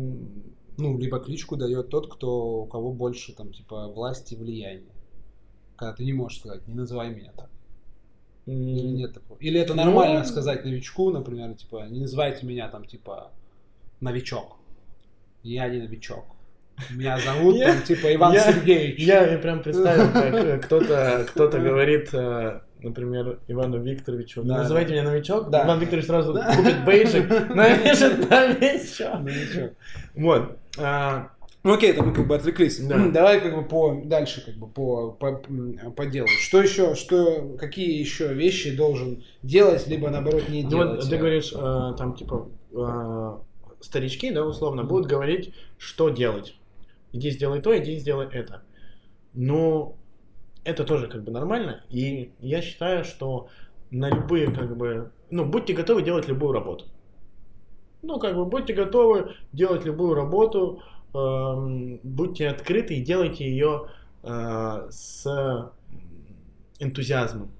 [0.78, 4.92] Ну, либо кличку дает тот, кто у кого больше там, типа, власти и влияния.
[5.76, 7.47] Когда ты не можешь сказать, не называй меня так.
[8.52, 9.38] Или нет такого.
[9.40, 13.30] Или это нормально Ну, сказать новичку, например, типа, не называйте меня там, типа,
[14.00, 14.56] новичок.
[15.42, 16.24] Я не новичок.
[16.90, 19.00] Меня зовут Я- там, типа, Иван я- Сергеевич.
[19.00, 24.92] Я, я прям представил, как э, кто-то кто говорит, э, например, Ивану Викторовичу, Да, называйте
[24.92, 25.64] меня новичок, Да.
[25.66, 26.54] Иван Викторович сразу Да.
[26.54, 29.20] купит бейджик, навешает новичок.
[29.20, 29.72] Новичок.
[30.14, 30.58] Вот.
[31.64, 32.78] Ну окей, это мы как бы отвлеклись.
[32.86, 33.08] Да.
[33.08, 35.42] Давай как бы по дальше как бы по, по,
[35.96, 36.28] по делу.
[36.28, 41.00] Что еще, что, какие еще вещи должен делать, либо наоборот не Ну делать?
[41.00, 43.38] вот ты говоришь, э, там типа э,
[43.80, 46.54] старички, да, условно, будут говорить, что делать.
[47.12, 48.62] Иди сделай то, иди сделай это.
[49.34, 49.96] Но
[50.64, 53.48] это тоже как бы нормально, и я считаю, что
[53.90, 56.84] на любые как бы, ну будьте готовы делать любую работу.
[58.02, 63.88] Ну как бы будьте готовы делать любую работу, будьте открыты и делайте ее
[64.22, 65.70] э, с
[66.78, 67.50] энтузиазмом.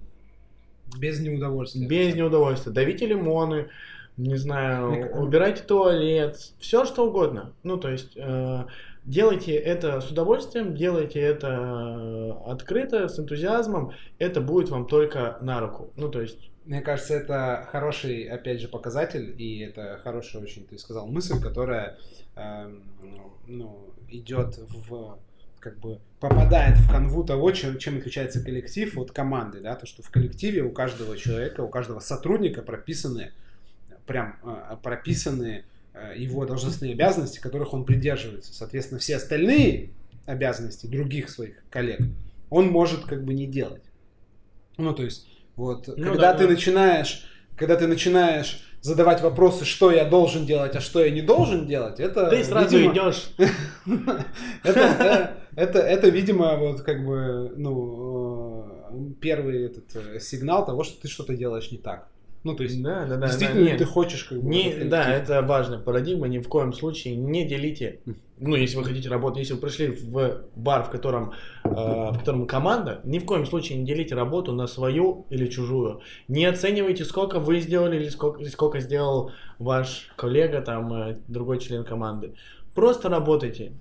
[0.98, 1.86] Без неудовольствия.
[1.86, 2.72] Без неудовольствия.
[2.72, 3.68] Давите лимоны,
[4.16, 7.52] не знаю, как- убирайте туалет, все что угодно.
[7.62, 8.64] Ну, то есть, э,
[9.04, 15.60] делайте это с удовольствием, делайте это э, открыто, с энтузиазмом, это будет вам только на
[15.60, 15.90] руку.
[15.96, 20.76] Ну, то есть, Мне кажется, это хороший, опять же, показатель, и это хорошая очень, ты
[20.76, 21.96] сказал, мысль, которая
[22.36, 22.84] эм,
[23.46, 25.18] ну, идет в
[25.60, 30.02] как бы попадает в канву того, чем, чем отличается коллектив от команды, да, то, что
[30.02, 33.32] в коллективе у каждого человека, у каждого сотрудника прописаны,
[34.06, 38.52] прям э, прописаны э, его должностные обязанности, которых он придерживается.
[38.52, 39.88] Соответственно, все остальные
[40.26, 42.00] обязанности других своих коллег
[42.50, 43.84] он может как бы не делать.
[44.76, 45.26] Ну, то есть,
[45.58, 46.50] вот, Ну когда да, ты да.
[46.50, 51.66] начинаешь, когда ты начинаешь задавать вопросы, что я должен делать, а что я не должен
[51.66, 53.30] делать, это, ты сразу видимо, идешь.
[55.56, 61.34] это, видимо, вот как бы, ну, э, первый этот э, сигнал того, что ты что-то
[61.34, 62.06] делаешь не так.
[62.44, 63.26] Ну, то есть, Да, да, да.
[63.26, 63.78] действительно, да, нет.
[63.78, 64.48] ты хочешь как бы...
[64.48, 68.00] Не, да, это важная парадигма, ни в коем случае не делите.
[68.38, 71.32] Ну, если вы хотите работать, если вы пришли в бар, в котором,
[71.64, 76.00] э, в котором команда, ни в коем случае не делите работу на свою или чужую.
[76.28, 81.84] Не оценивайте, сколько вы сделали или сколько, сколько сделал ваш коллега, там, э, другой член
[81.84, 82.34] команды.
[82.74, 83.72] Просто работайте.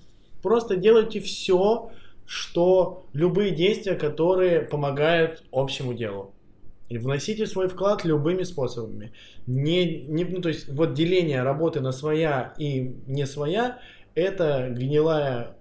[0.41, 1.91] Просто делайте все,
[2.25, 6.33] что любые действия, которые помогают общему делу.
[6.89, 9.11] И вносите свой вклад любыми способами.
[9.45, 13.79] Не, не, ну, то есть, вот деление работы на своя и не своя,
[14.15, 15.57] это гнилая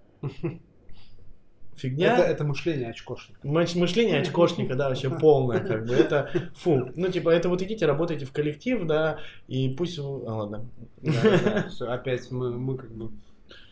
[1.77, 2.15] фигня.
[2.17, 3.41] Это, это мышление очкошника.
[3.47, 7.87] Мыш- Мышление очкошника, да, вообще полное, как бы, это, фу, ну, типа, это вот идите,
[7.87, 10.67] работайте в коллектив, да, и пусть, а, ладно.
[11.03, 11.13] Да,
[11.45, 13.11] да, всё, опять мы, мы как бы...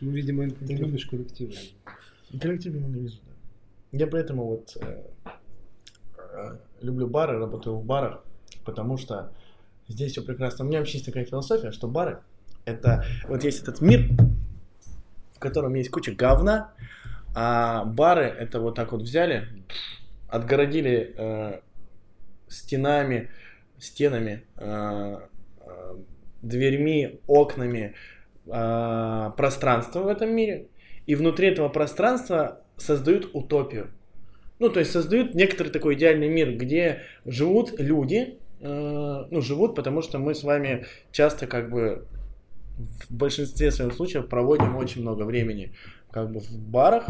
[0.01, 1.53] ну, видимо, ты любишь коллективы.
[2.39, 3.97] Коллектив я ненавижу, да.
[3.97, 5.03] Я поэтому вот э,
[6.17, 8.23] э, люблю бары, работаю в барах,
[8.65, 9.31] потому что
[9.87, 10.65] здесь все прекрасно.
[10.65, 12.19] У меня вообще есть такая философия, что бары
[12.65, 14.09] это вот есть этот мир,
[15.33, 16.71] в котором есть куча говна,
[17.33, 19.47] а бары это вот так вот взяли,
[20.27, 21.59] отгородили э,
[22.47, 23.29] стенами,
[23.77, 25.17] стенами, э,
[25.59, 25.95] э,
[26.41, 27.93] дверьми, окнами
[28.47, 30.67] э, пространство в этом мире,
[31.05, 33.89] и внутри этого пространства создают утопию.
[34.59, 40.01] Ну, то есть создают некоторый такой идеальный мир, где живут люди, э, ну, живут, потому
[40.01, 42.05] что мы с вами часто как бы
[42.77, 45.73] в большинстве своих случаев проводим очень много времени
[46.11, 47.05] как бы в барах,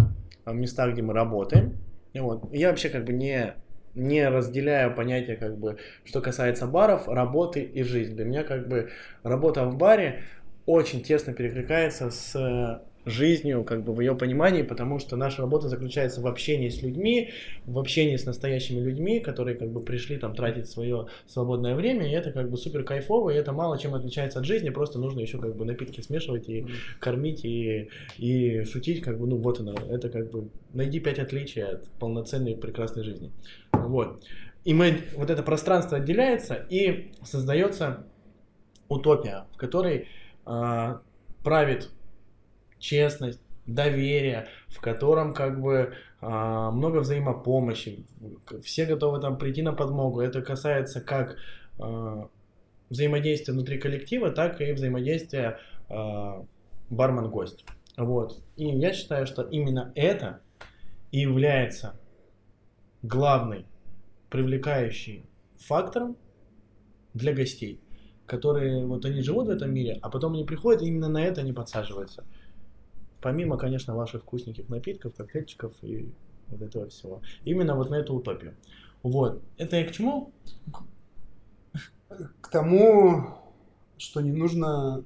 [0.45, 1.77] в местах, где мы работаем.
[2.13, 2.51] И вот.
[2.51, 3.53] Я вообще как бы не,
[3.93, 8.15] не разделяю понятия, как бы, что касается баров, работы и жизни.
[8.15, 8.89] Для меня как бы
[9.21, 10.23] работа в баре
[10.65, 16.21] очень тесно перекликается с жизнью, как бы в ее понимании, потому что наша работа заключается
[16.21, 17.31] в общении с людьми,
[17.65, 22.11] в общении с настоящими людьми, которые как бы пришли там тратить свое свободное время, и
[22.11, 25.37] это как бы супер кайфово, и это мало чем отличается от жизни, просто нужно еще
[25.37, 26.69] как бы напитки смешивать и mm.
[26.99, 31.63] кормить и, и шутить, как бы, ну вот оно, это как бы найди пять отличий
[31.63, 33.31] от полноценной прекрасной жизни.
[33.71, 34.23] Вот.
[34.63, 38.07] И мы, вот это пространство отделяется, и создается
[38.89, 40.07] утопия, в которой
[40.45, 40.95] э,
[41.43, 41.89] правит
[42.85, 48.05] честность, доверие, в котором как бы а, много взаимопомощи,
[48.63, 50.21] все готовы там прийти на подмогу.
[50.21, 51.37] Это касается как
[51.79, 52.29] а,
[52.89, 55.59] взаимодействия внутри коллектива, так и взаимодействия
[55.89, 56.45] а,
[56.89, 57.65] бармен-гость.
[57.97, 58.43] Вот.
[58.55, 60.41] И я считаю, что именно это
[61.11, 61.99] и является
[63.01, 63.65] главной
[64.29, 65.25] привлекающей
[65.57, 66.17] фактором
[67.15, 67.79] для гостей,
[68.27, 71.41] которые вот они живут в этом мире, а потом они приходят и именно на это
[71.41, 72.25] они подсаживаются.
[73.25, 76.13] Помимо, конечно, ваших вкусненьких напитков, коктейльчиков и
[76.47, 77.23] вот этого всего.
[77.43, 78.53] Именно вот на эту утопию.
[79.01, 79.41] Вот.
[79.57, 80.31] Это я к чему?
[82.39, 83.39] К тому,
[83.97, 85.03] что не нужно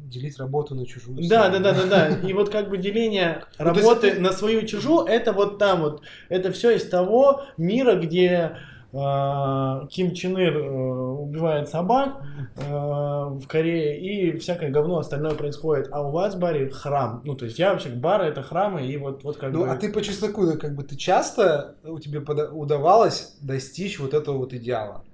[0.00, 1.18] делить работу на чужую.
[1.28, 2.08] Да, да, да, да, да.
[2.28, 6.50] И вот как бы деление ну, работы на свою чужую, это вот там вот, это
[6.50, 8.56] все из того мира, где
[8.92, 12.24] Ким Чен Ир э, убивает собак
[12.56, 15.88] э, в Корее и всякое говно остальное происходит.
[15.92, 17.20] А у вас в баре храм.
[17.24, 19.70] Ну, то есть я вообще бары это храмы и вот, вот как ну, бы...
[19.70, 24.54] а ты по чесноку, как бы ты часто, у тебя удавалось достичь вот этого вот
[24.54, 25.04] идеала?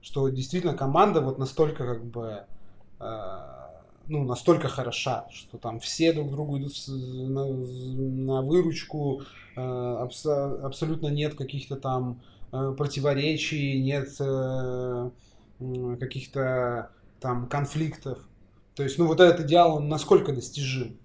[0.00, 2.44] Что действительно команда вот настолько как бы
[3.00, 3.04] э,
[4.06, 9.20] ну, настолько хороша, что там все друг другу идут на, на выручку,
[9.56, 15.10] абс абсолютно нет каких-то там Э, противоречий, нет э,
[15.98, 16.90] каких-то
[17.20, 18.18] там конфликтов.
[18.74, 20.96] То есть, ну, вот этот идеал, он насколько достижим?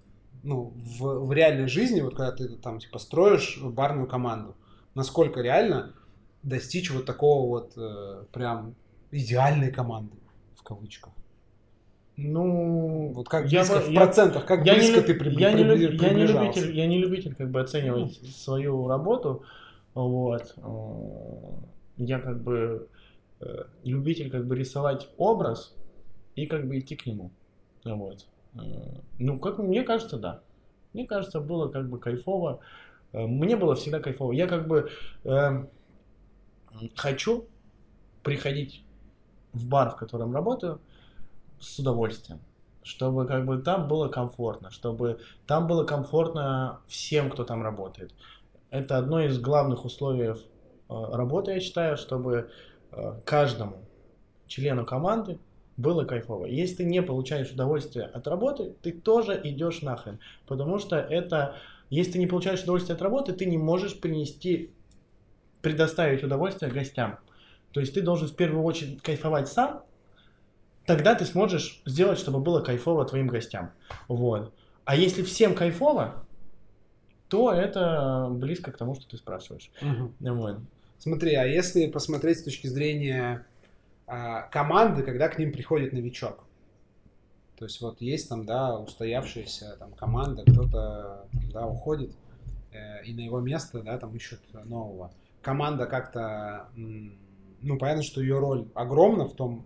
[0.42, 4.56] Ну, в, в реальной жизни, вот когда ты там, типа, строишь барную команду,
[4.94, 5.94] насколько реально
[6.42, 8.74] достичь вот такого вот э, прям
[9.10, 10.16] идеальной команды,
[10.54, 11.12] в кавычках?
[12.16, 15.62] Ну, вот как близко, я, в процентах, как я близко не, ты при, я, не,
[15.62, 19.42] я, не любитель, я не любитель как бы оценивать свою работу,
[19.96, 20.54] вот.
[20.58, 21.66] Э,
[21.96, 22.88] я как бы
[23.40, 25.74] э, любитель как бы рисовать образ
[26.34, 27.30] и как бы идти к нему.
[27.82, 28.26] Вот.
[28.54, 28.58] Э,
[29.18, 30.42] ну, как мне кажется, да.
[30.92, 32.60] Мне кажется, было как бы кайфово.
[33.12, 34.32] Мне было всегда кайфово.
[34.32, 34.90] Я как бы
[35.24, 35.66] э,
[36.94, 37.46] хочу
[38.22, 38.84] приходить
[39.54, 40.80] в бар, в котором работаю,
[41.58, 42.40] с удовольствием.
[42.82, 48.12] Чтобы как бы там было комфортно, чтобы там было комфортно всем, кто там работает
[48.70, 50.34] это одно из главных условий э,
[50.88, 52.50] работы, я считаю, чтобы
[52.92, 53.86] э, каждому
[54.46, 55.38] члену команды
[55.76, 56.46] было кайфово.
[56.46, 60.18] Если ты не получаешь удовольствие от работы, ты тоже идешь нахрен.
[60.46, 61.56] Потому что это,
[61.90, 64.70] если ты не получаешь удовольствие от работы, ты не можешь принести,
[65.60, 67.18] предоставить удовольствие гостям.
[67.72, 69.82] То есть ты должен в первую очередь кайфовать сам,
[70.86, 73.72] тогда ты сможешь сделать, чтобы было кайфово твоим гостям.
[74.08, 74.52] Вот.
[74.84, 76.25] А если всем кайфово,
[77.28, 79.70] то это близко к тому, что ты спрашиваешь.
[79.82, 80.34] Угу.
[80.34, 80.60] Вот.
[80.98, 83.46] Смотри, а если посмотреть с точки зрения
[84.06, 86.44] а, команды, когда к ним приходит новичок?
[87.56, 92.14] То есть вот есть там, да, устоявшаяся там команда, кто-то да, уходит,
[92.72, 95.10] э, и на его место, да, там ищут нового.
[95.40, 99.64] Команда как-то, ну, понятно, что ее роль огромна в том,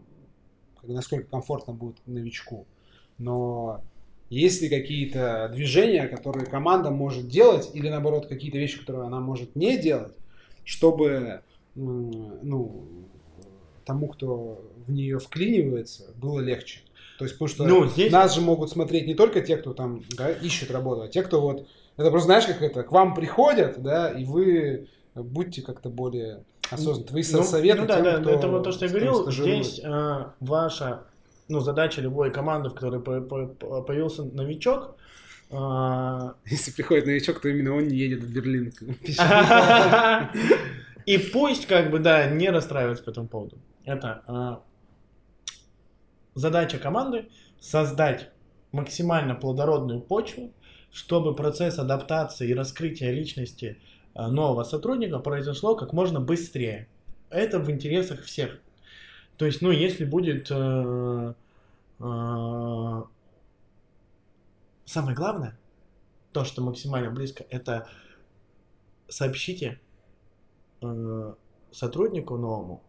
[0.84, 2.66] насколько комфортно будет новичку,
[3.18, 3.82] но
[4.30, 9.56] есть ли какие-то движения, которые команда может делать, или наоборот какие-то вещи, которые она может
[9.56, 10.14] не делать,
[10.64, 11.42] чтобы
[11.74, 12.86] ну,
[13.84, 16.80] тому, кто в нее вклинивается, было легче.
[17.18, 18.10] То есть, потому что ну, здесь...
[18.10, 21.40] нас же могут смотреть не только те, кто там да, ищет работу, а те, кто
[21.40, 21.66] вот...
[21.96, 27.04] Это просто знаешь, как это, к вам приходят, да, и вы будьте как-то более осознанны.
[27.04, 29.80] Твои ну, советы ну, да, тем, да, кто это вот то, что я говорил, здесь
[29.84, 31.02] э, ваша
[31.50, 34.96] ну, задача любой команды, в которой появился новичок,
[35.50, 38.72] а, если приходит новичок, то именно он не едет в Берлин.
[41.06, 43.58] И пусть, как бы, да, не расстраивается по этому поводу.
[43.84, 44.62] Это а,
[46.34, 47.28] задача команды
[47.58, 48.30] создать
[48.70, 50.52] максимально плодородную почву,
[50.92, 53.78] чтобы процесс адаптации и раскрытия личности
[54.14, 56.88] а, нового сотрудника произошло как можно быстрее.
[57.30, 58.60] Это в интересах всех.
[59.40, 61.34] То есть, ну, если будет э,
[61.98, 63.02] э,
[64.84, 65.58] самое главное,
[66.32, 67.88] то, что максимально близко, это
[69.08, 69.80] сообщите
[70.82, 71.34] э,
[71.70, 72.82] сотруднику новому,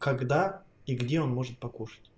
[0.00, 2.10] когда и где он может покушать.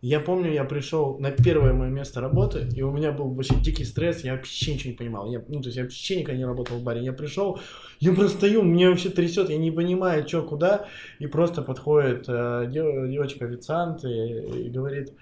[0.00, 3.84] Я помню, я пришел на первое мое место работы, и у меня был вообще дикий
[3.84, 5.28] стресс, я вообще ничего не понимал.
[5.28, 7.02] Я, ну, то есть я вообще никогда не работал в баре.
[7.02, 7.58] Я пришел,
[7.98, 10.86] я просто стою, меня вообще трясет, я не понимаю, что, куда.
[11.18, 15.14] И просто подходит э, девочка-официант и, и говорит,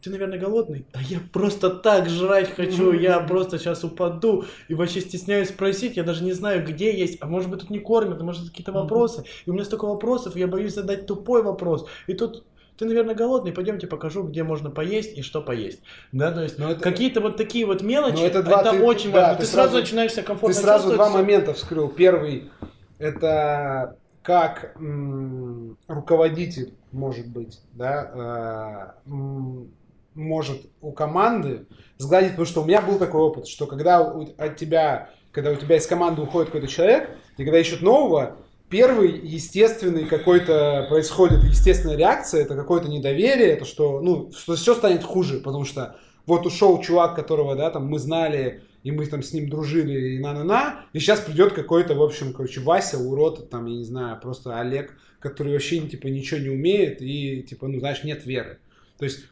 [0.00, 0.86] ты, наверное, голодный?
[0.94, 6.02] А я просто так жрать хочу, я просто сейчас упаду и вообще стесняюсь спросить, я
[6.02, 9.24] даже не знаю, где есть, а может быть тут не кормят, а может какие-то вопросы.
[9.44, 11.86] И у меня столько вопросов, я боюсь задать тупой вопрос.
[12.06, 12.44] И тут
[12.78, 15.80] ты, наверное, голодный, пойдемте покажу, где можно поесть и что поесть.
[16.12, 19.20] Да, то есть это, какие-то вот такие вот мелочи, это, два, это ты, очень да,
[19.20, 19.34] важно.
[19.34, 21.88] Ты, ты сразу, сразу начинаешь себя комфортно Ты сразу два момента вскрыл.
[21.88, 22.50] Первый,
[22.98, 29.72] это как м, руководитель, может быть, да, э, м,
[30.14, 31.66] может у команды
[31.96, 35.56] сгладить, потому что у меня был такой опыт, что когда у, от тебя, когда у
[35.56, 38.36] тебя из команды уходит какой-то человек, и когда ищут нового,
[38.68, 45.02] первый естественный какой-то происходит естественная реакция, это какое-то недоверие, это что, ну, что все станет
[45.02, 45.96] хуже, потому что
[46.26, 50.18] вот ушел чувак, которого, да, там мы знали, и мы там с ним дружили, и
[50.18, 54.58] на-на-на, и сейчас придет какой-то, в общем, короче, Вася, урод, там, я не знаю, просто
[54.60, 58.58] Олег, который вообще, типа, ничего не умеет, и, типа, ну, знаешь, нет веры.
[58.98, 59.24] То есть,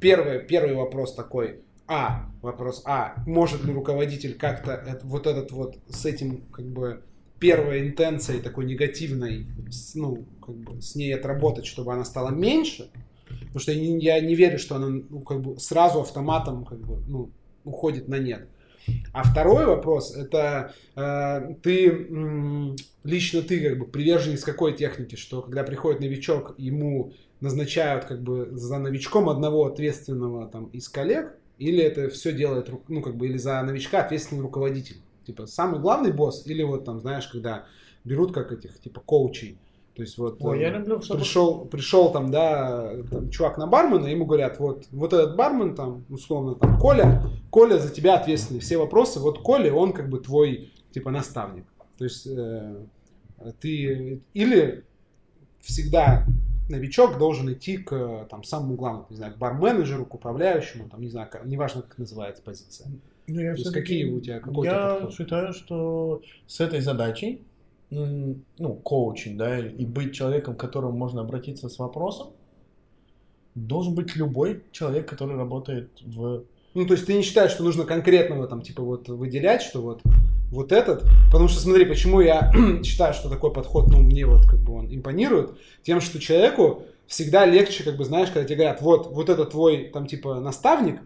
[0.00, 6.04] первый, первый вопрос такой, а, вопрос А, может ли руководитель как-то вот этот вот с
[6.04, 7.02] этим, как бы,
[7.38, 9.46] первой интенцией такой негативной,
[9.94, 12.90] ну, как бы с ней отработать, чтобы она стала меньше,
[13.28, 17.30] потому что я не, верю, что она ну, как бы сразу автоматом как бы, ну,
[17.64, 18.48] уходит на нет.
[19.12, 22.08] А второй вопрос, это э, ты,
[23.04, 28.48] лично ты как бы приверженец какой техники, что когда приходит новичок, ему назначают как бы
[28.52, 33.36] за новичком одного ответственного там из коллег, или это все делает, ну как бы, или
[33.36, 34.96] за новичка ответственный руководитель?
[35.28, 37.66] Типа, самый главный босс, или вот там, знаешь, когда
[38.02, 39.58] берут как этих, типа, коучей,
[39.94, 41.20] то есть вот Ой, я люблю, чтобы...
[41.20, 46.06] пришел, пришел там, да, там, чувак на бармена, ему говорят, вот, вот этот бармен там,
[46.08, 50.72] условно, там, Коля, Коля за тебя ответственный, все вопросы, вот Коля, он как бы твой,
[50.92, 51.66] типа, наставник.
[51.98, 52.86] То есть э,
[53.60, 54.82] ты или
[55.60, 56.24] всегда
[56.70, 61.10] новичок должен идти к там самому главному, не знаю, к барменеджеру, к управляющему, там, не
[61.10, 62.88] знаю, как, неважно, как называется позиция.
[63.28, 65.14] Ну, я То есть какие у тебя, какой Я подход?
[65.14, 67.42] считаю, что с этой задачей,
[67.90, 72.28] ну, коучинг, да, и быть человеком, к которому можно обратиться с вопросом,
[73.54, 76.44] должен быть любой человек, который работает в...
[76.74, 80.02] Ну, то есть ты не считаешь, что нужно конкретного там, типа, вот выделять, что вот
[80.50, 82.52] вот этот, потому что смотри, почему я
[82.82, 85.52] считаю, что такой подход, ну, мне вот как бы он импонирует,
[85.82, 89.90] тем, что человеку всегда легче, как бы, знаешь, когда тебе говорят, вот, вот это твой,
[89.92, 91.00] там, типа, наставник,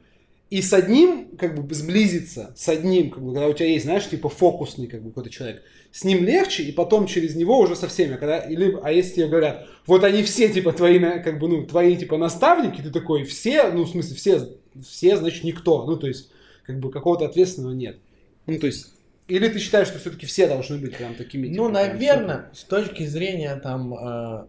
[0.53, 4.07] и с одним, как бы, сблизиться, с одним, как бы, когда у тебя есть, знаешь,
[4.07, 7.89] типа, фокусный, как бы, какой-то человек, с ним легче, и потом через него уже со
[7.89, 11.67] всеми, когда, или, а если тебе говорят, вот они все, типа, твои, как бы, ну,
[11.67, 14.49] твои, типа, наставники, ты такой, все, ну, в смысле, все,
[14.87, 16.31] все, значит, никто, ну, то есть,
[16.65, 17.97] как бы, какого-то ответственного нет.
[18.45, 18.93] Ну, то есть,
[19.29, 21.49] или ты считаешь, что все-таки все должны быть прям такими?
[21.49, 24.47] Ну, типа, наверное, с точки зрения там э,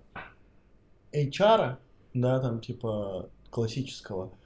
[1.13, 1.77] HR,
[2.13, 4.42] да, там типа классического, э,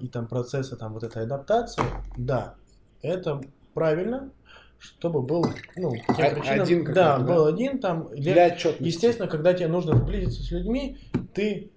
[0.00, 1.82] и там процесса там вот этой адаптации,
[2.16, 2.54] да,
[3.02, 3.40] это
[3.74, 4.30] правильно,
[4.78, 5.44] чтобы был,
[5.76, 8.08] ну, тем причинам, один да, был один там.
[8.14, 8.82] Для отчетности.
[8.82, 10.98] Естественно, когда тебе нужно сблизиться с людьми,
[11.34, 11.70] ты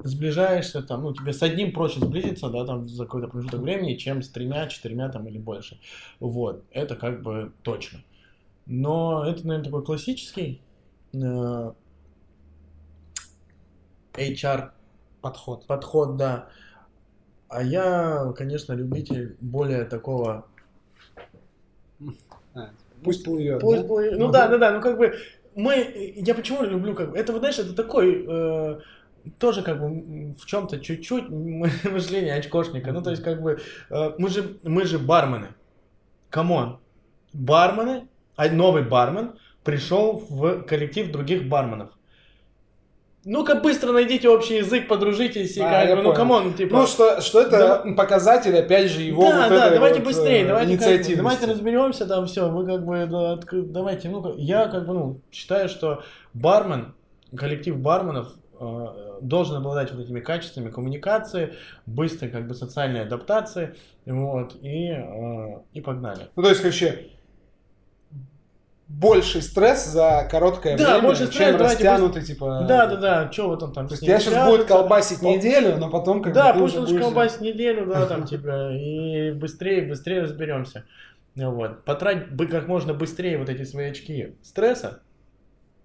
[0.00, 4.22] сближаешься, там, ну, тебе с одним проще сблизиться, да, там, за какой-то промежуток времени, чем
[4.22, 5.80] с тремя, четырьмя, там, или больше.
[6.20, 8.00] Вот, это как бы точно.
[8.66, 10.62] Но это, наверное, такой классический
[11.12, 11.72] э,
[14.14, 14.70] HR
[15.20, 15.66] подход.
[15.66, 16.48] Подход, да.
[17.54, 20.46] А я, конечно, любитель более такого...
[22.54, 22.70] А,
[23.04, 23.60] пусть плывет.
[23.60, 23.86] Пусть да?
[23.86, 24.18] плывет.
[24.18, 24.72] Ну да, да, да.
[24.72, 25.14] Ну как бы
[25.54, 28.80] мы, я почему люблю, как бы, это, вот, знаешь, это такой э,
[29.38, 31.28] тоже как бы в чем-то чуть-чуть
[31.84, 32.90] мышление очкошника.
[32.90, 35.48] Ну, то есть, как бы, э, мы же, мы же бармены.
[36.30, 36.80] Come on.
[37.32, 41.90] Бармены, а новый бармен пришел в коллектив других барменов.
[43.24, 46.76] Ну-ка быстро найдите общий язык, подружитесь и а, как бы, ну come on, типа.
[46.76, 47.94] Ну что, что это да.
[47.94, 52.26] показатель, опять же, его да, вот да, давайте вот, быстрее, давайте, как давайте разберемся там
[52.26, 56.02] все, вы как бы, да, давайте, ну я как бы, ну считаю, что
[56.32, 56.94] бармен,
[57.36, 58.28] коллектив барменов
[58.60, 61.54] Э, должен обладать вот этими качествами коммуникации,
[61.86, 63.74] быстрой как бы социальной адаптации,
[64.06, 66.28] вот, и, э, и погнали.
[66.36, 67.10] Ну, то есть, короче,
[68.88, 72.32] больший стресс за короткое да, время, больше стресс, чем растянутый, пусть...
[72.32, 72.64] типа...
[72.68, 73.88] Да, да, да, что вы там там...
[73.88, 75.24] То есть тебя сейчас будет колбасить по...
[75.26, 80.22] неделю, но потом как Да, пусть лучше колбасить неделю, да, там, типа, и быстрее, быстрее
[80.22, 80.84] разберемся.
[81.34, 81.84] Вот.
[81.84, 85.00] Потрать как можно быстрее вот эти свои очки стресса,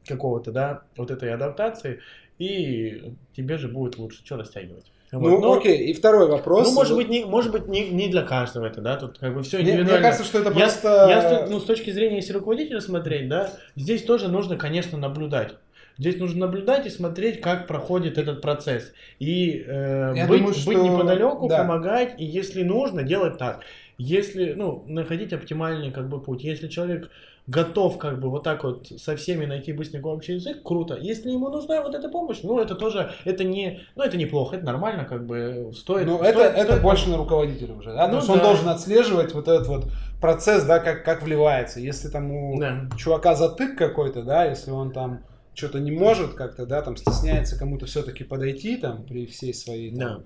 [0.07, 2.01] какого-то, да, вот этой адаптации,
[2.37, 4.23] и тебе же будет лучше.
[4.25, 4.91] Что растягивать?
[5.11, 5.41] Ну, Вот.
[5.41, 6.67] Но- окей, и второй вопрос.
[6.67, 9.41] Ну, может быть, не, может быть не, не для каждого это, да, тут как бы
[9.41, 9.93] все Мне, индивидуально.
[9.93, 10.87] мне кажется, что это Я- просто...
[11.09, 15.55] Я, той- ну, с точки зрения, если руководителя смотреть, да, здесь тоже нужно, конечно, наблюдать.
[15.97, 18.93] Здесь нужно наблюдать и смотреть, как проходит этот процесс.
[19.19, 21.57] И э, Я быть, думаю, быть что- неподалеку, да.
[21.59, 23.61] помогать, и если нужно, делать так.
[23.97, 26.43] Если, ну, находить оптимальный как бы путь.
[26.43, 27.09] Если человек
[27.49, 30.95] готов как бы вот так вот со всеми найти быстренько общий язык, круто.
[31.01, 34.65] Если ему нужна вот эта помощь, ну, это тоже, это не, ну, это неплохо, это
[34.65, 36.05] нормально, как бы стоит.
[36.05, 38.05] Ну, стоит- это, это стоит- больше на руководителя уже, да?
[38.07, 38.43] Ну То есть он да.
[38.43, 39.85] должен отслеживать вот этот вот
[40.21, 41.79] процесс, да, как, как вливается.
[41.79, 42.87] Если там у Да.
[42.97, 45.21] чувака затык какой-то, да, если он там
[45.55, 49.89] что-то не может как-то, да, там стесняется кому-то все-таки подойти там при всей своей...
[49.89, 50.19] там, Да.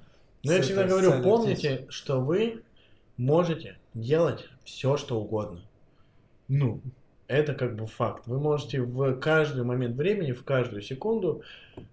[0.43, 2.63] Но я всегда говорю, помните, что вы
[3.15, 5.61] можете делать все, что угодно.
[6.49, 6.81] Ну,
[7.27, 8.27] это как бы факт.
[8.27, 11.43] Вы можете в каждый момент времени, в каждую секунду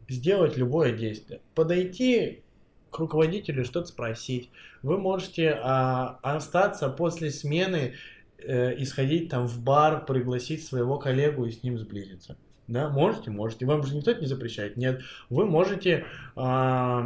[0.08, 1.40] сделать любое действие.
[1.54, 2.42] Подойти
[2.90, 4.50] к руководителю, что-то спросить.
[4.82, 7.94] Вы можете а, остаться после смены
[8.38, 12.36] э, и там в бар, пригласить своего коллегу и с ним сблизиться.
[12.70, 13.66] Да, можете, можете.
[13.66, 14.76] Вам же никто это не запрещает.
[14.76, 16.04] Нет, вы можете
[16.36, 17.04] а,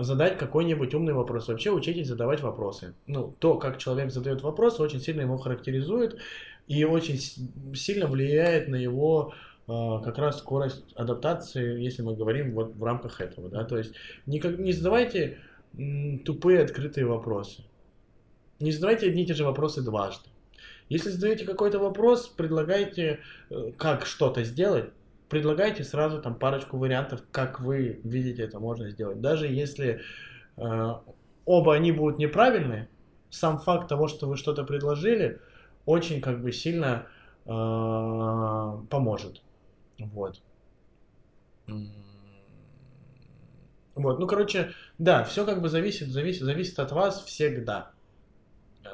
[0.00, 1.46] задать какой-нибудь умный вопрос.
[1.46, 2.94] Вообще учитесь задавать вопросы.
[3.06, 6.18] Ну, то, как человек задает вопрос, очень сильно его характеризует
[6.66, 7.18] и очень
[7.74, 9.34] сильно влияет на его
[9.66, 13.94] а, как раз скорость адаптации, если мы говорим вот в рамках этого, да, то есть
[14.26, 15.38] никак, не задавайте
[16.24, 17.64] тупые открытые вопросы,
[18.60, 20.28] не задавайте одни и те же вопросы дважды.
[20.90, 24.90] Если задаете какой-то вопрос, предлагайте, э, как что-то сделать,
[25.30, 29.20] предлагайте сразу там парочку вариантов, как вы видите это можно сделать.
[29.20, 30.02] Даже если
[30.56, 30.94] э,
[31.46, 32.88] оба они будут неправильные,
[33.30, 35.40] сам факт того, что вы что-то предложили,
[35.86, 37.06] очень как бы сильно
[37.44, 39.42] э, поможет.
[39.98, 40.40] Вот.
[43.94, 47.92] Вот, ну, короче, да, все как бы зависит, зависит, зависит от вас всегда.
[48.84, 48.88] Э,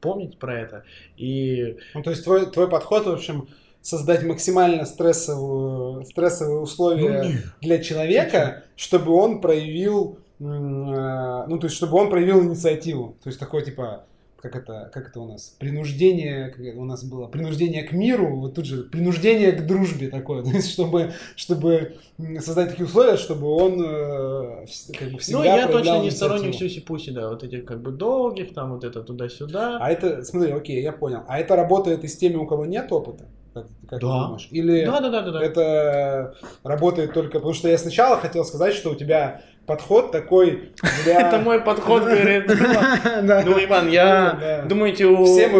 [0.00, 0.84] Помните про это.
[1.16, 3.48] И Ну, то есть твой, твой подход, в общем,
[3.82, 7.30] создать максимально стрессовую, стрессовые условия Ну,
[7.60, 13.16] для человека, чтобы он проявил, э, ну, то есть, чтобы он проявил инициативу.
[13.22, 14.06] То есть, такое, типа,
[14.40, 18.64] как это, как это у нас, принуждение, у нас было, принуждение к миру, вот тут
[18.64, 21.96] же принуждение к дружбе такое, то есть, чтобы, чтобы
[22.38, 24.66] создать такие условия, чтобы он э,
[24.98, 26.54] как бы всегда ну, я точно не сторонник.
[26.54, 29.78] Сюси-Пуси, да, вот этих как бы долгих, там вот это туда-сюда.
[29.80, 31.22] А это, смотри, окей, я понял.
[31.28, 33.26] А это работает и с теми, у кого нет опыта?
[33.52, 34.26] Как, как ты Да.
[34.26, 34.48] думаешь?
[34.52, 35.42] Или Да, да, да, да, да.
[35.42, 37.38] это работает только...
[37.38, 40.72] Потому что я сначала хотел сказать, что у тебя подход такой
[41.04, 41.28] для...
[41.28, 42.48] Это мой подход, говорит.
[43.22, 45.14] Ну, Иван, я думаете, у,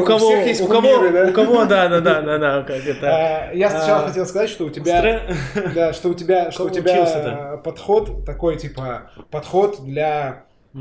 [0.05, 1.31] кого, всех есть у кого, кумиры, да?
[1.31, 3.07] у кого, да, да, да, да, да, как это.
[3.07, 5.23] А, Я сначала А, хотел сказать, что у тебя...
[5.77, 10.43] Да, что у тебя, что у тебя подход такой, типа, подход для
[10.75, 10.79] э,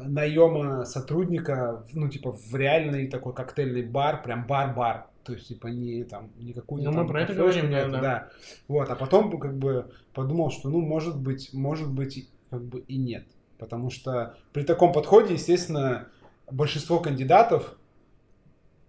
[0.00, 5.06] наема сотрудника, ну, типа, в реальный такой коктейльный бар, прям бар-бар.
[5.24, 8.28] То есть, типа, не там, какую-то Ну, мы про это говорим, да, да.
[8.68, 12.80] Вот, а потом, как бы, подумал, что, ну, может быть, может быть, и- как бы
[12.80, 13.24] и нет.
[13.58, 16.08] Потому что при таком подходе, естественно,
[16.50, 17.76] большинство кандидатов,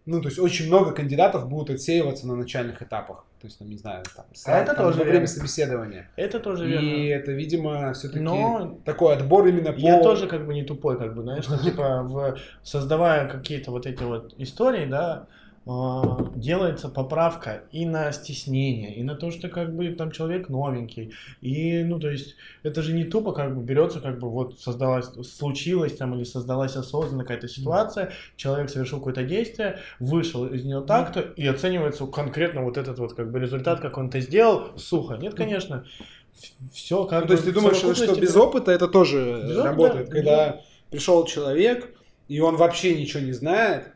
[0.06, 3.26] ну, то есть очень много кандидатов будут отсеиваться на начальных этапах.
[3.42, 5.28] То есть, там, не знаю, там, А это там, тоже во время верно.
[5.28, 6.10] собеседования.
[6.16, 7.14] Это тоже И верно.
[7.14, 9.78] это, видимо, все-таки Но такой отбор именно по...
[9.80, 14.34] Я тоже как бы не тупой, как бы, знаешь, типа, создавая какие-то вот эти вот
[14.38, 15.28] истории, да,
[15.66, 21.14] делается поправка и на стеснение, и на то, что как бы там человек новенький.
[21.42, 25.08] И, ну, то есть, это же не тупо как бы берется, как бы вот создалась,
[25.28, 31.22] случилась там или создалась осознанно какая-то ситуация, человек совершил какое-то действие, вышел из нее так-то,
[31.22, 35.16] и оценивается конкретно вот этот вот как бы результат, как он это сделал, сухо.
[35.16, 35.84] Нет, конечно,
[36.74, 40.10] все как Ну, то есть ты думаешь, что без опыта это тоже Без опыта, работает,
[40.10, 40.16] да.
[40.16, 40.62] когда
[40.92, 41.92] пришел человек,
[42.28, 43.95] и он вообще ничего не знает,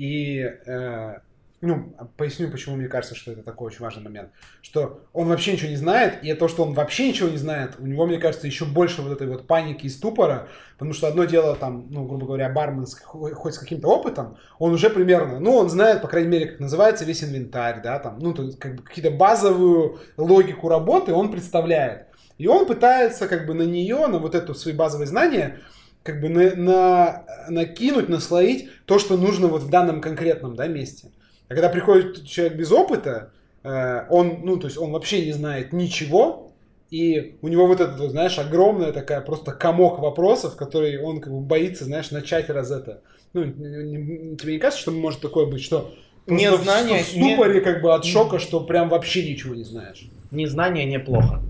[0.00, 1.18] и, э,
[1.60, 4.30] ну, поясню, почему мне кажется, что это такой очень важный момент,
[4.62, 7.86] что он вообще ничего не знает, и то, что он вообще ничего не знает, у
[7.86, 11.54] него, мне кажется, еще больше вот этой вот паники и ступора, потому что одно дело
[11.54, 15.54] там, ну, грубо говоря, бармен с, хо- хоть с каким-то опытом, он уже примерно, ну,
[15.54, 18.76] он знает, по крайней мере, как называется весь инвентарь, да, там, ну, то есть, как
[18.76, 22.06] бы, какие-то базовую логику работы он представляет.
[22.38, 25.58] И он пытается как бы на нее, на вот эту свои базовые знания,
[26.02, 31.08] как бы на, на- накинуть, наслоить то, что нужно вот в данном конкретном да, месте.
[31.48, 33.32] А когда приходит человек без опыта,
[33.62, 36.52] э, он, ну, то есть он вообще не знает ничего,
[36.90, 41.32] и у него вот этот, вот, знаешь, огромная такая просто комок вопросов, который он как
[41.32, 43.02] бы боится, знаешь, начать раз это.
[43.32, 45.94] Ну, не- не- тебе не кажется, что может такое быть, что
[46.26, 50.08] Не знание, в ступоре как бы от шока, что прям вообще ничего не знаешь.
[50.30, 51.42] Незнание неплохо.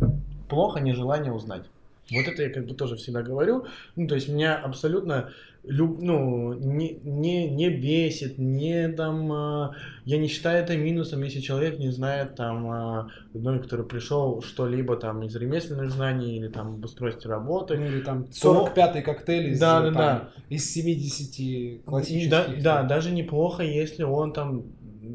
[0.48, 1.62] Плохо нежелание узнать.
[2.10, 3.66] Вот это я как бы тоже всегда говорю.
[3.96, 5.30] Ну, то есть меня абсолютно
[5.64, 11.40] люб, ну, не, не, не бесит, не там, а, я не считаю это минусом, если
[11.40, 16.84] человек не знает там, ну, который пришел что-либо там из ремесленных знаний или там об
[16.84, 17.76] устройстве работы.
[17.76, 20.28] Ну, или там 45-й коктейль из, Да, да, там, да.
[20.48, 22.30] из 70 классических.
[22.30, 24.64] Да, да, даже неплохо, если он там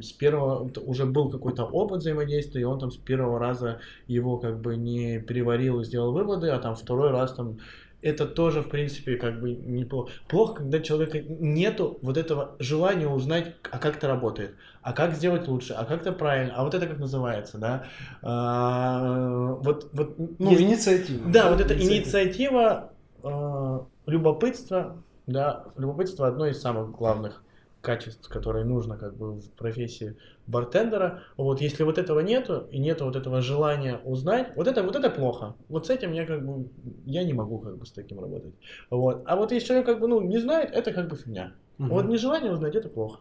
[0.01, 4.59] с первого уже был какой-то опыт взаимодействия, и он там с первого раза его как
[4.61, 7.57] бы не переварил и сделал выводы, а там второй раз там
[8.01, 10.11] это тоже, в принципе, как бы неплохо.
[10.27, 15.47] Плохо, когда человека нету вот этого желания узнать, а как это работает, а как сделать
[15.47, 17.85] лучше, а как это правильно, а вот это как называется, да.
[18.21, 21.31] А, вот, вот, Ну, есть- инициатива.
[21.31, 22.91] да, вот эта инициатива,
[23.23, 27.41] э, любопытство, да, любопытство одно из самых главных
[27.85, 30.17] качеств, которые нужно как бы в профессии
[30.47, 31.21] бартендера.
[31.37, 35.09] Вот если вот этого нету и нету вот этого желания узнать, вот это вот это
[35.09, 35.55] плохо.
[35.69, 36.67] Вот с этим я как бы
[37.05, 38.53] я не могу как бы с таким работать.
[38.89, 39.21] Вот.
[39.25, 41.53] А вот если человек как бы ну не знает, это как бы фигня.
[41.77, 41.89] Мгм.
[41.89, 43.19] Вот нежелание узнать это плохо.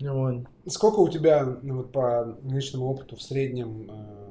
[0.00, 0.44] Вот.
[0.66, 4.28] Сколько у тебя, ну, вот по личному опыту в среднем э,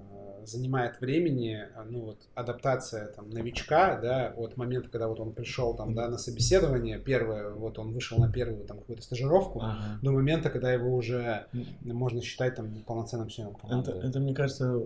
[0.47, 5.75] занимает времени, э, ну вот адаптация там новичка, да, от момента, когда вот он пришел
[5.75, 9.99] там, да, на собеседование, первое, вот он вышел на первую там какую-то стажировку, Ага.
[10.01, 11.45] до момента, когда его уже
[11.81, 13.91] можно считать там полноценным членом команды.
[13.91, 14.81] Это, это, мне кажется,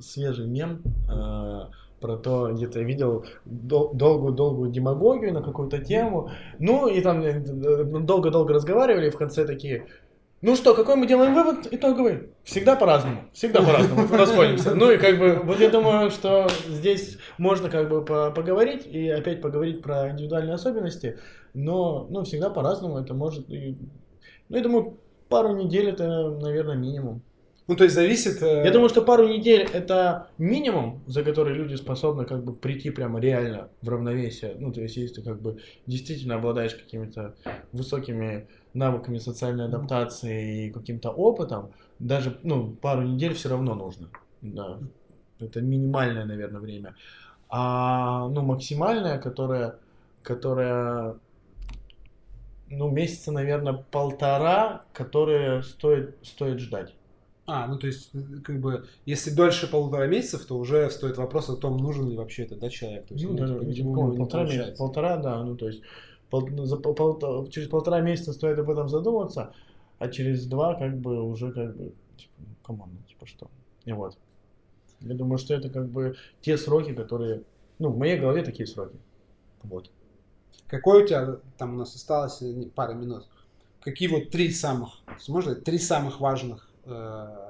[0.00, 1.60] свежий мем э,
[2.00, 6.30] про то, где-то я видел дол- долгую-долгую демагогию на какую-то тему.
[6.58, 7.40] Ну, и там э,
[8.00, 9.86] долго-долго разговаривали, и в конце такие,
[10.44, 12.28] ну что, какой мы делаем вывод итоговый?
[12.42, 13.22] Всегда по-разному.
[13.32, 14.06] Всегда по-разному.
[14.14, 14.74] Расходимся.
[14.74, 19.08] Ну и как бы, вот я думаю, что здесь можно как бы по- поговорить и
[19.08, 21.18] опять поговорить про индивидуальные особенности,
[21.54, 23.78] но, ну, всегда по-разному это может и...
[24.50, 24.98] Ну, я думаю,
[25.30, 27.22] пару недель это, наверное, минимум.
[27.66, 28.42] Ну, то есть зависит...
[28.42, 32.90] э, Я думаю, что пару недель это минимум, за который люди способны как бы прийти
[32.90, 34.56] прямо реально в равновесие.
[34.58, 37.34] Ну, то есть, если ты как бы действительно обладаешь какими-то
[37.72, 44.08] высокими навыками социальной адаптации и каким-то опытом, даже, ну, пару недель все равно нужно.
[44.42, 44.78] Да.
[45.38, 46.94] Это минимальное, наверное, время.
[47.48, 49.76] А, ну, максимальное, которое,
[50.22, 51.16] которое,
[52.68, 56.94] ну, месяца, наверное, полтора, которые стоит, стоит ждать.
[57.46, 58.10] А, ну то есть,
[58.42, 62.44] как бы, если дольше полутора месяцев, то уже стоит вопрос о том, нужен ли вообще
[62.44, 63.06] это, да, человек.
[63.06, 65.82] То есть, Ну, да, видимо, полтора месяца, полтора, да, ну то есть
[66.30, 69.52] пол- ну, за пол- через полтора месяца стоит об этом задуматься,
[69.98, 73.50] а через два как бы уже как бы, типа, ну, come on, ну, типа что.
[73.84, 74.16] И вот.
[75.00, 77.42] Я думаю, что это как бы те сроки, которые,
[77.78, 78.96] ну, в моей голове такие сроки.
[79.62, 79.90] Вот.
[80.66, 83.28] Какой у тебя, там у нас осталось э, пара минут,
[83.80, 84.90] какие вот три самых,
[85.28, 86.90] можно три самых важных э,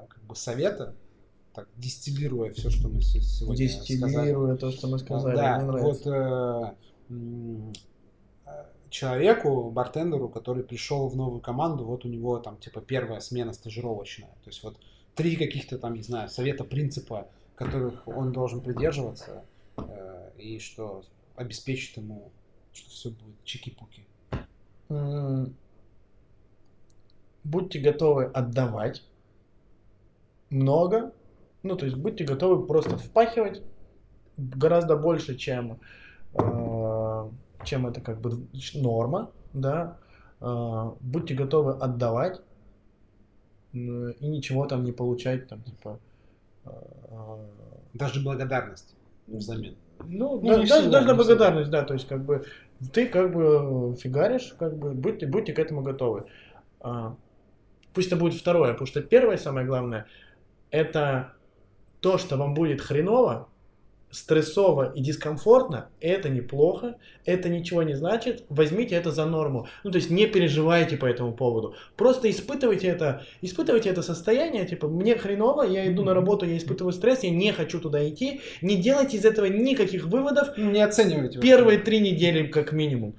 [0.09, 0.93] как бы совета,
[1.53, 3.87] так, дистиллируя все, что мы се- сегодня сказали.
[4.11, 6.09] Дистиллируя то, что мы сказали, Да, мне нравится.
[6.09, 6.75] вот
[7.09, 7.73] э,
[8.95, 14.29] человеку, бартендеру, который пришел в новую команду, вот у него там типа первая смена стажировочная.
[14.43, 14.77] То есть вот
[15.15, 19.43] три каких-то там, не знаю, совета, принципа, которых он должен придерживаться,
[19.77, 21.03] э, и что
[21.35, 22.31] обеспечит ему,
[22.71, 24.05] что все будет чики-пуки.
[27.43, 29.03] Будьте готовы отдавать
[30.49, 31.11] много.
[31.63, 33.61] Ну, то есть будьте готовы просто впахивать
[34.37, 35.79] гораздо больше, чем,
[36.33, 36.84] э,
[37.65, 39.97] чем это как бы норма, да.
[40.41, 42.41] Э, будьте готовы отдавать
[43.73, 45.99] м, и ничего там не получать, там, типа,
[46.65, 46.69] э,
[47.93, 48.95] Даже благодарность
[49.27, 49.75] взамен.
[50.05, 52.45] ну, Ну, да- даже, даже благодарность, да, то есть как бы
[52.93, 56.25] ты как бы фигаришь, как бы будьте, будьте к этому готовы.
[56.81, 57.15] А,
[57.93, 60.05] пусть это будет второе, потому что первое самое главное
[60.71, 61.33] это
[62.01, 63.47] то, что вам будет хреново,
[64.15, 66.95] стрессово и дискомфортно, это неплохо,
[67.25, 69.67] это ничего не значит, возьмите это за норму.
[69.83, 71.75] Ну, то есть не переживайте по этому поводу.
[71.97, 76.93] Просто испытывайте это, испытывайте это состояние, типа, мне хреново, я иду на работу, я испытываю
[76.93, 81.39] стресс, я не хочу туда идти, не делайте из этого никаких выводов, Не оценивайте.
[81.39, 83.15] первые три недели как минимум.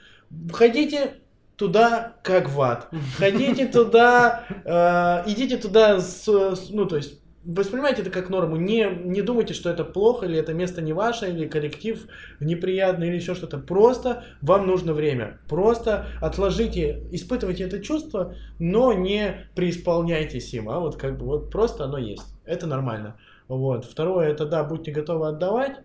[0.53, 1.14] Ходите
[1.57, 2.88] туда как в ад.
[3.18, 8.57] Ходите туда, э, идите туда с, с- ну то есть воспринимайте это как норму.
[8.57, 12.07] Не, не думайте, что это плохо, или это место не ваше, или коллектив
[12.40, 13.59] неприятный, или еще что-то.
[13.59, 15.38] Просто вам нужно время.
[15.49, 20.68] Просто отложите, испытывайте это чувство, но не преисполняйтесь им.
[20.68, 22.26] А вот как бы вот просто оно есть.
[22.44, 23.16] Это нормально.
[23.49, 23.84] Вот.
[23.84, 25.78] Второе, это да, будьте готовы отдавать.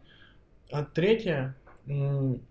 [0.72, 1.56] А третье,
[1.88, 2.42] м,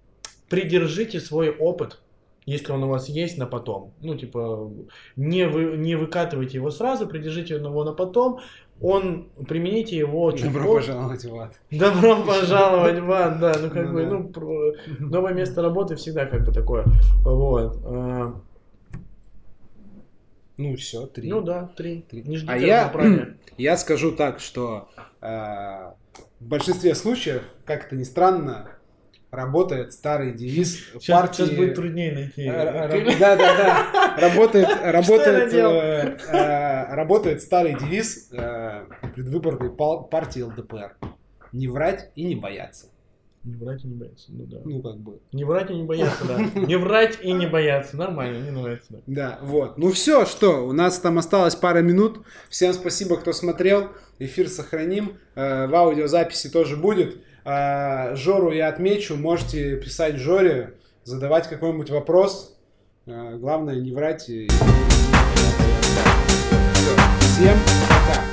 [0.48, 2.00] придержите свой опыт.
[2.46, 3.92] если он у вас есть, на потом.
[4.00, 4.72] Ну, типа,
[5.14, 8.40] не, вы, не выкатывайте его сразу, придержите его на потом,
[8.80, 10.92] он, примените его чуть Добро позже.
[10.92, 11.60] пожаловать в ад.
[11.70, 14.08] Добро пожаловать в ад, да, ну как Ну бы, да.
[14.10, 16.84] ну, про- новое место работы всегда как бы такое,
[17.24, 17.78] вот.
[17.84, 18.34] а,
[20.56, 21.28] Ну все, три.
[21.28, 22.02] Ну да, три.
[22.10, 22.22] Три.
[22.22, 22.92] Не ждите А я-.
[23.56, 24.88] Я скажу так, что
[25.20, 25.92] э, в
[26.46, 28.70] большинстве случаев, как это ни странно,
[29.30, 31.36] работает старый девиз Сейчас, партии.
[31.44, 32.46] сейчас будет труднее найти.
[32.46, 34.16] Да, да, да.
[34.20, 40.96] Работает, работает, э, э, работает старый девиз э, предвыборной партии ЛДПР.
[41.52, 42.86] Не врать и не бояться.
[43.42, 44.58] Не врать и не бояться, ну да.
[44.66, 45.18] Ну, как бы.
[45.32, 46.38] Не врать и не бояться, да.
[46.60, 48.98] Не врать и не бояться, нормально, мне нравится, да.
[49.06, 49.78] Да, вот.
[49.78, 52.20] Ну все, что, у нас там осталось пара минут.
[52.50, 53.88] Всем спасибо, кто смотрел.
[54.18, 55.16] Эфир сохраним.
[55.36, 57.22] Э, В аудиозаписи тоже будет.
[57.50, 59.16] Э, Жору я отмечу.
[59.16, 60.74] Можете писать Жоре,
[61.04, 62.56] задавать какой-нибудь вопрос.
[63.06, 64.28] Э, Главное не врать.
[64.28, 64.48] и-.
[67.20, 67.56] Всем
[67.88, 68.29] пока.